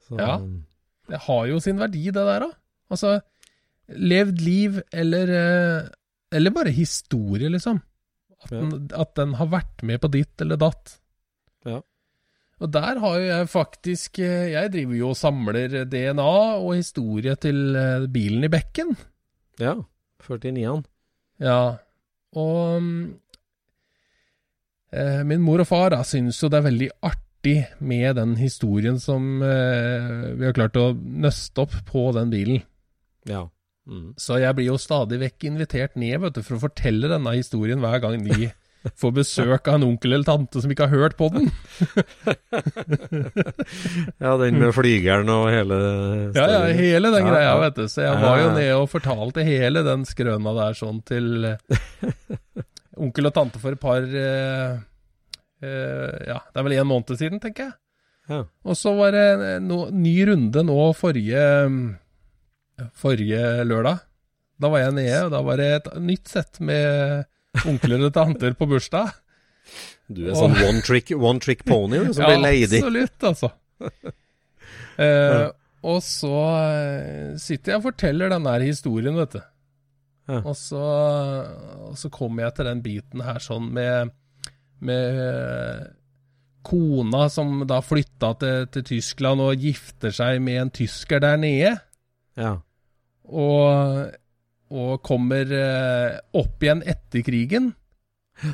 [0.07, 0.39] Så, Ja.
[1.07, 2.49] Det har jo sin verdi, det der, da.
[2.91, 3.13] Altså,
[3.87, 5.93] levd liv, eller eh,
[6.35, 7.77] Eller bare historie, liksom.
[8.43, 10.97] At, den, at den har vært med på ditt eller datt.
[11.65, 11.79] Ja.
[12.57, 17.35] Og der har jo jeg faktisk eh, Jeg driver jo og samler DNA og historie
[17.37, 18.95] til eh, bilen i bekken.
[19.61, 19.75] Ja.
[20.27, 20.83] 49-an.
[21.39, 21.77] Ja,
[22.35, 23.03] og mm,
[24.91, 28.97] eh, min mor og far da, syns jo det er veldig artig med den historien
[28.99, 32.65] som eh, vi har klart å nøste opp på den bilen.
[33.29, 33.45] Ja.
[33.87, 34.17] Mm.
[34.19, 37.79] Så jeg blir jo stadig vekk invitert ned vet du, for å fortelle denne historien
[37.83, 38.49] hver gang de
[39.01, 41.47] får besøk av en onkel eller tante som ikke har hørt på den.
[44.23, 45.77] ja, den med flygeren og hele
[46.35, 47.57] Ja, ja, hele den Ja, greia, ja.
[47.65, 47.85] vet du.
[47.91, 51.57] Så jeg var jo nede og fortalte hele den skrøna der sånn til eh,
[52.97, 54.79] onkel og tante for et par uh,
[55.63, 57.77] uh, Ja, det er vel en måned siden, tenker jeg.
[58.27, 58.41] Ja.
[58.67, 59.27] Og så var det
[59.63, 61.43] no, ny runde nå forrige
[62.93, 64.03] Forrige lørdag.
[64.61, 67.25] Da var jeg nede, og da var det et nytt sett med
[67.65, 69.11] onkler og tanter på bursdag.
[70.07, 72.81] Du er sånn one trick, one trick pony som som blir lady.
[72.81, 73.53] Absolutt, altså.
[74.97, 75.43] Eh,
[75.85, 76.37] og så
[76.73, 79.43] eh, sitter jeg og forteller den her historien, vet du.
[80.25, 80.39] Ja.
[80.41, 80.79] Og, så,
[81.85, 84.09] og så kommer jeg til den biten her sånn med,
[84.81, 85.21] med
[86.67, 91.75] kona som da flytta til, til Tyskland og gifter seg med en tysker der nede.
[92.41, 92.57] Ja.
[93.27, 94.17] Og,
[94.73, 97.71] og kommer eh, opp igjen etter krigen,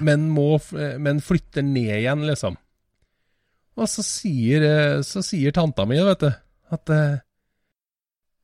[0.06, 2.58] men, må, eh, men flytter ned igjen, liksom.
[3.74, 6.30] Og så sier, eh, så sier tanta mi, vet du,
[6.74, 6.94] at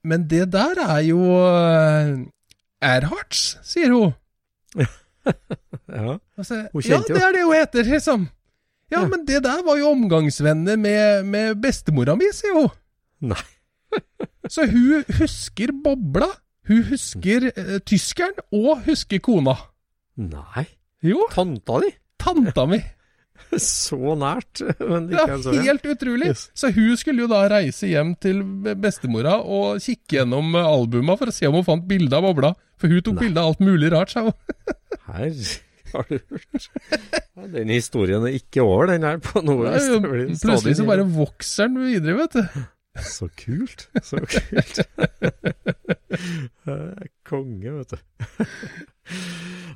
[0.06, 1.20] Men det der er jo
[2.82, 4.14] Erhards, sier hun.
[4.80, 6.16] ja.
[6.16, 7.16] Hun ja, kjente jo.
[7.16, 8.28] det er det hun heter, liksom.
[8.90, 9.08] Ja, Ja.
[9.08, 12.70] men det der var jo omgangsvenner med, med bestemora mi, sier hun.
[13.34, 13.44] Nei.
[14.54, 16.30] Så hun husker bobla,
[16.70, 19.58] hun husker eh, tyskeren, og husker kona.
[20.20, 20.68] Nei.
[21.06, 21.92] Jo, Tanta di?
[22.20, 22.80] tanta mi.
[23.64, 26.28] Så nært, men Ja, ikke så helt utrolig.
[26.34, 26.42] Yes.
[26.54, 28.42] Så hun skulle jo da reise hjem til
[28.78, 32.52] bestemora og kikke gjennom albuma for å se om hun fant bilde av bobla.
[32.80, 34.36] For hun tok bilde av alt mulig rart, sa hun.
[35.10, 35.32] Her
[35.96, 36.68] har du hørt.
[37.56, 40.44] Den historien er ikke over, den her, på noe vis.
[40.44, 42.60] Plutselig så bare vokser den videre, vet du.
[43.06, 43.88] Så kult.
[44.04, 44.80] Så kult.
[47.30, 47.98] Konge, vet du.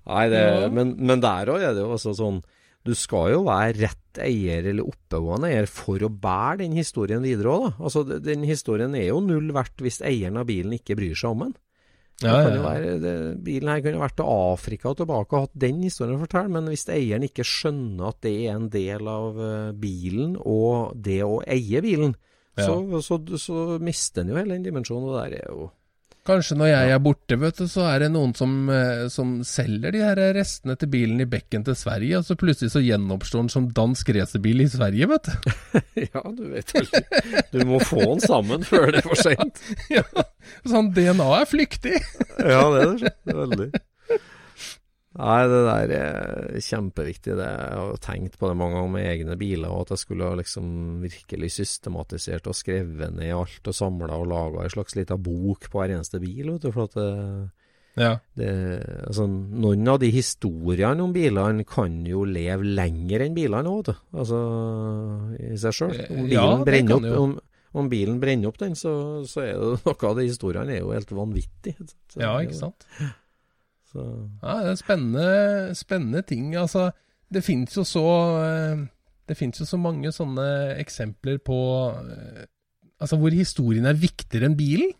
[0.04, 0.70] Nei, det, Ja.
[0.74, 2.42] men, men der òg er det jo også sånn
[2.86, 7.54] Du skal jo være rett eier eller oppegående eier for å bære den historien videre
[7.54, 7.72] òg, da.
[7.88, 11.46] Altså, den historien er jo null verdt hvis eieren av bilen ikke bryr seg om
[11.48, 11.54] den.
[12.22, 12.60] Ja, ja, ja.
[12.62, 13.14] være, det,
[13.44, 16.68] bilen her kunne vært til Afrika og tilbake og hatt den historien å fortelle, men
[16.70, 21.40] hvis eieren ikke skjønner at det er en del av eh, bilen og det å
[21.48, 22.14] eie bilen,
[22.58, 22.68] Ja.
[22.68, 25.10] så, så, så mister en jo hele den dimensjonen.
[25.10, 25.72] Og der er jo
[26.24, 29.92] Kanskje når jeg er borte, vet du, så er det noen som, eh, som selger
[29.92, 33.52] de her restene til bilen i bekken til Sverige, og så plutselig så gjenoppstår den
[33.52, 35.52] som dansk racerbil i Sverige, vet du.
[36.14, 36.88] Ja, du vet vel
[37.52, 39.60] Du må få den sammen før det er for seint.
[39.98, 40.06] ja,
[40.64, 42.00] sånn DNA er flyktig.
[42.40, 43.14] Ja, det er det.
[43.28, 43.70] veldig.
[45.14, 47.36] Nei, det der er kjempeviktig.
[47.38, 50.26] Det, jeg har tenkt på det mange ganger med egne biler, og at jeg skulle
[50.32, 50.72] ha liksom
[51.04, 55.84] virkelig systematisert og skrevet ned alt og samla og laga ei slags lita bok på
[55.84, 56.50] hver eneste bil.
[56.56, 57.52] Vet du, for at det,
[57.96, 58.16] Ja.
[58.34, 58.50] Det,
[59.06, 63.92] altså, noen av de historiene om bilene kan jo leve lenger enn bilene òg, vet
[63.94, 64.00] du.
[64.18, 64.40] Altså
[65.38, 65.94] i seg sjøl.
[66.10, 67.36] Om, Eh, ja, brenner opp- om,
[67.84, 70.90] om bilen brenner opp den, så, så er det noe av de historiene er jo
[70.96, 71.76] helt vanvittig.
[72.10, 72.88] Så, ja, ikke sant.
[73.94, 74.04] Så,
[74.42, 76.56] Ja, det er spennende, spennende ting.
[76.58, 76.88] Altså,
[77.34, 78.04] det fins jo så
[78.42, 78.82] eh,
[79.30, 80.48] Det fins jo så mange sånne
[80.82, 81.58] eksempler på
[82.02, 82.46] eh,
[83.04, 84.92] Altså hvor historien er viktigere enn bilen.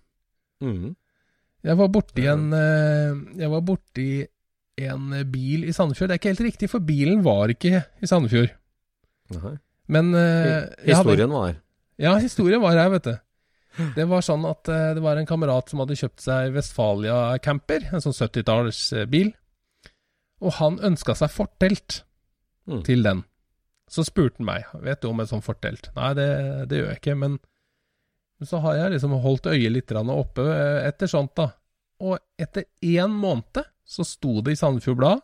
[0.64, 0.94] Mm.
[1.64, 4.08] Jeg var borti en eh, Jeg var borti
[4.84, 6.10] en bil i Sandefjord.
[6.10, 8.50] Det er ikke helt riktig, for bilen var ikke i Sandefjord.
[9.36, 9.52] Nei.
[9.94, 11.60] Men uh, Historien hadde- var her.
[12.02, 13.14] Ja, historien var her, vet du.
[13.96, 17.88] Det var sånn at eh, det var en kamerat som hadde kjøpt seg Vestfalia camper,
[17.90, 19.32] en sånn 70-tallsbil.
[20.44, 22.04] Og han ønska seg fortelt
[22.64, 22.84] Mm.
[22.88, 23.24] til den.
[23.92, 25.90] Så spurte han meg vet du om et sånt fortelt.
[25.98, 26.28] Nei, det,
[26.72, 27.34] det gjør jeg ikke, men
[28.44, 31.50] så har jeg liksom holdt øyet litt oppe eh, etter sånt, da.
[32.00, 35.20] Og etter én måned så sto det i Sandefjord Blad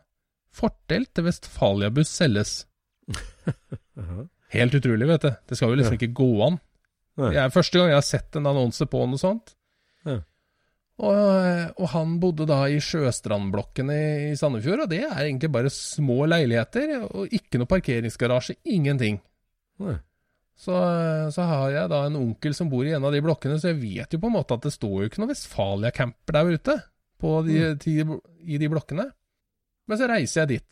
[0.52, 2.66] 'Fortelt til Vestfalia-buss selges'.
[4.56, 5.32] Helt utrolig, vet du.
[5.48, 6.60] Det skal jo liksom ikke gå an.
[7.34, 9.56] Det er første gang jeg har sett en annonse på noe sånt.
[10.08, 10.18] Ja.
[11.00, 11.18] Og,
[11.80, 14.00] og han bodde da i Sjøstrandblokken i,
[14.40, 19.20] Sandefjord, og det er egentlig bare små leiligheter, og ikke noe parkeringsgarasje, ingenting.
[20.60, 20.76] Så,
[21.32, 23.80] så har jeg da en onkel som bor i en av de blokkene, så jeg
[23.80, 26.76] vet jo på en måte at det står jo ikke noe Vestfalia-camper der ute
[27.20, 28.04] på de, ti-
[28.44, 29.06] i de blokkene.
[29.88, 30.68] Men så reiser jeg dit.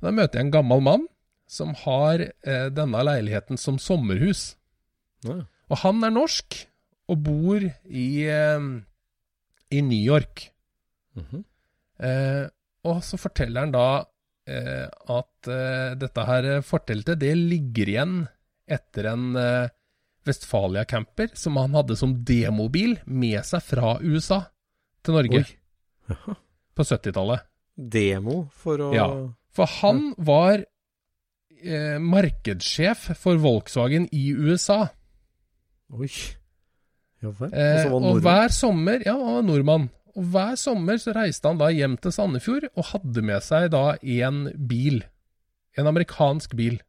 [0.00, 1.04] Da møter jeg en gammel mann
[1.48, 4.54] som har eh, denne leiligheten som sommerhus.
[5.28, 5.42] Ja.
[5.68, 6.58] Og han er norsk
[7.08, 8.68] og bor i, eh,
[9.70, 10.48] i New York.
[11.16, 11.44] Mhm.
[11.98, 12.46] Eh,
[12.88, 14.04] og så forteller han da
[14.46, 18.14] eh, at eh, dette her forteltet, det ligger igjen
[18.68, 19.68] etter en eh,
[20.28, 24.42] Vestfalia-camper som han hadde som demobil med seg fra USA
[25.02, 25.42] til Norge
[26.76, 27.46] på 70-tallet.
[27.78, 29.08] Demo for å Ja.
[29.54, 34.88] For han var eh, markedssjef for Volkswagen i USA.
[35.94, 36.08] Oi.
[37.22, 37.50] Ja vel.
[37.52, 39.88] Eh, Og hver sommer Ja, han var nordmann.
[40.18, 43.96] Og hver sommer så reiste han da hjem til Sandefjord og hadde med seg da
[44.02, 45.00] en bil.
[45.78, 46.80] En amerikansk bil.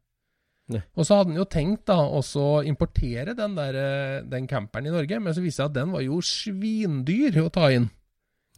[0.70, 0.82] Ne.
[0.98, 4.90] Og så hadde han jo tenkt da også importere den der, eh, den camperen i
[4.94, 7.88] Norge, men så viste det seg at den var jo svindyr å ta inn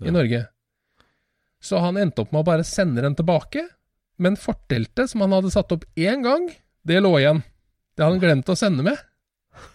[0.01, 0.09] Ja.
[0.09, 0.43] i Norge.
[1.61, 3.62] Så han endte opp med å bare sende den tilbake,
[4.18, 6.49] men forteltet som han hadde satt opp én gang,
[6.84, 7.43] det lå igjen.
[7.97, 8.99] Det hadde han glemt å sende med.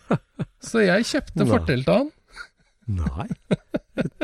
[0.67, 1.49] Så jeg kjøpte Nei.
[1.87, 2.09] av han.
[2.87, 3.27] Nei.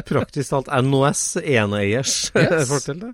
[0.07, 2.69] Praktisk talt NOS eneiers Yes.
[2.73, 3.11] fortell det.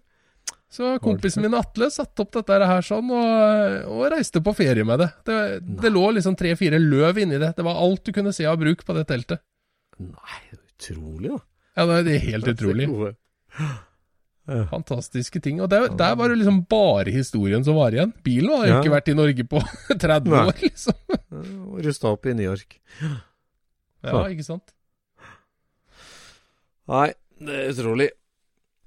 [0.69, 5.01] Så kompisen min Atle satte opp dette her sånn, og, og reiste på ferie med
[5.01, 5.07] det.
[5.25, 5.37] Det,
[5.81, 7.55] det lå liksom tre-fire løv inni det.
[7.57, 9.41] Det var alt du kunne se av bruk på det teltet.
[9.97, 11.39] Nei, er utrolig, da.
[11.79, 12.85] Ja, det er- det er helt utrolig.
[12.91, 13.15] Gode.
[14.71, 15.59] Fantastiske ting.
[15.61, 18.13] Og der, der var det liksom bare historien som var igjen.
[18.25, 18.79] Bilen har jo Ja.
[18.81, 19.61] ikke vært i Norge på
[20.05, 20.43] 30 Nei.
[20.47, 21.17] år, liksom.
[21.85, 22.79] Rusta opp i New York.
[24.03, 24.71] Ja, ikke sant?
[26.89, 28.09] Nei, det er utrolig.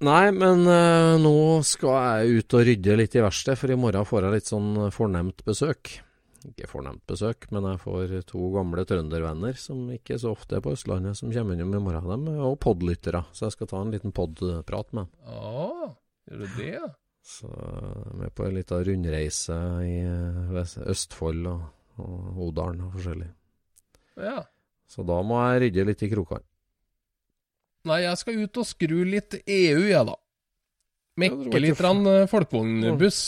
[0.03, 1.35] Nei, men uh, nå
[1.67, 4.73] skal jeg ut og rydde litt i verkstedet, for i morgen får jeg litt sånn
[4.91, 5.93] fornemt besøk.
[6.49, 10.73] Ikke fornemt besøk, men jeg får to gamle trøndervenner som ikke så ofte er på
[10.75, 12.09] Østlandet, som kommer innom i morgen.
[12.11, 15.13] Dem og podlyttere, så jeg skal ta en liten podprat med dem.
[15.29, 15.93] Ja,
[16.31, 16.81] gjør du det?
[17.23, 19.99] Så de er på en liten rundreise i
[20.91, 21.69] Østfold og,
[22.03, 23.29] og Odalen og forskjellig.
[24.19, 24.41] Ja.
[24.91, 26.45] Så da må jeg rydde litt i krokene.
[27.89, 30.15] Nei, jeg skal ut og skru litt EU, jeg, da.
[30.15, 33.23] Var Mekke litt eh, folkevognbuss.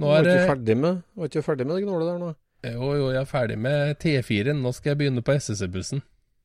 [0.00, 2.30] Nå er det ikke ferdig med, var ikke ferdig med det gnålet der nå?
[2.64, 4.60] Jo, jo, jeg er ferdig med T4-en.
[4.60, 6.02] Nå skal jeg begynne på SSE-bussen.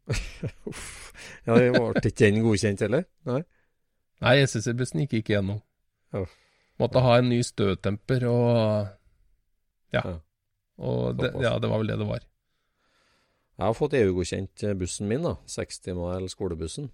[0.69, 1.11] Uff.
[1.47, 3.03] Ja, det ble ikke den godkjent heller?
[3.27, 3.41] Nei?
[4.23, 5.59] Nei, SSE-bussen gikk ikke gjennom.
[6.15, 6.29] Oh.
[6.79, 8.47] Måtte ha en ny støttemper og
[9.95, 10.01] Ja.
[10.03, 10.15] Ja.
[10.77, 12.23] Og det, ja, det var vel det det var.
[13.55, 15.37] Jeg har fått EU-godkjent bussen min, da.
[15.47, 16.89] 60-mal skolebussen.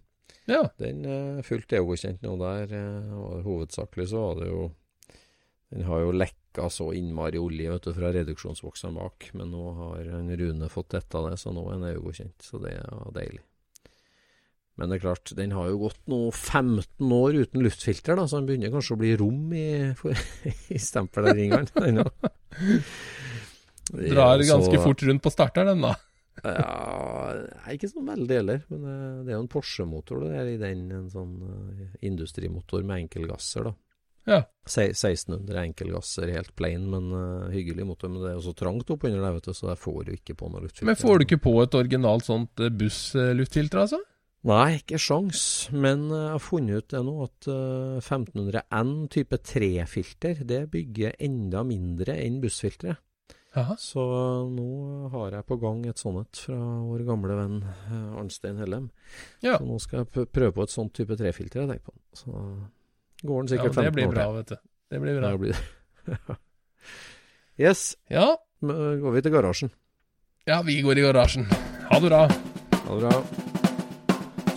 [0.49, 0.67] Ja.
[0.77, 2.73] Den er fullt EU-godkjent nå der.
[2.77, 4.67] eh, Og hovedsakelig så var det jo
[5.71, 9.29] Den har jo lekka så innmari olje vet du, fra reduksjonsboksene bak.
[9.39, 10.11] Men nå har
[10.41, 12.43] Rune fått dette det, så nå er den EU-godkjent.
[12.43, 13.39] Så det er deilig.
[14.79, 18.39] Men det er klart, den har jo gått nå 15 år uten luftfilter, da, så
[18.39, 19.67] den begynner kanskje å bli rom i,
[19.99, 20.15] for,
[20.75, 21.67] i stempelringeren.
[21.75, 22.01] den
[23.91, 25.93] Drar ganske ganske fort rundt på starteren, den da.
[26.47, 28.63] ja, ikke sånn veldig heller.
[28.71, 30.85] Men eh, det er jo en Porsche-motor det er i den.
[30.95, 33.75] En sånn eh, industrimotor med enkelgasser, da.
[34.29, 34.43] Ja.
[34.69, 38.11] Se- 1600 enkelgasser, helt plain, men uh, hyggelig motor.
[38.11, 40.37] Men det er jo så trangt oppunder der, vet du, så der får du ikke
[40.37, 40.89] på noe luftfilter.
[40.91, 44.01] Men får du ikke på et originalt sånt eh, bussluftfilter, altså?
[44.49, 50.41] Nei, ikke sjans, men jeg har funnet ut det nå at uh, 1500N type 3-filter,
[50.49, 53.01] det bygger enda mindre enn bussfilteret.
[53.51, 53.75] Jaha.
[53.75, 54.01] Så
[54.47, 56.55] nå har jeg på gang et sånt et fra
[56.87, 57.57] vår gamle venn
[58.15, 58.85] Arnstein Hellem.
[59.43, 59.57] Ja.
[59.57, 61.97] Så nå skal jeg prøve på et sånt type 3-filter jeg tenker på.
[62.15, 62.31] Så
[63.23, 64.35] går den ja, sikkert det blir bra, til.
[64.39, 64.55] vet du.
[64.91, 65.31] Det blir bra.
[65.31, 65.55] Det blir
[67.67, 69.71] yes, Ja, går vi til garasjen.
[70.47, 71.45] ja, vi går i garasjen.
[71.91, 72.25] Ha det bra.
[72.87, 73.23] Ha det bra.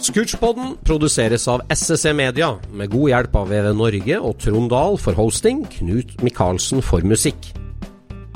[0.04, 5.16] Scootchpoden produseres av SSC Media, med god hjelp av VV Norge og Trond Dahl for
[5.16, 7.52] hosting, Knut Micaelsen for musikk.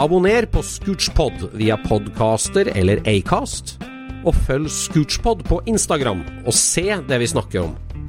[0.01, 3.77] Abonner på Scootchpod via podcaster eller Acast,
[4.25, 7.77] og følg Scootchpod på Instagram og se det vi snakker om.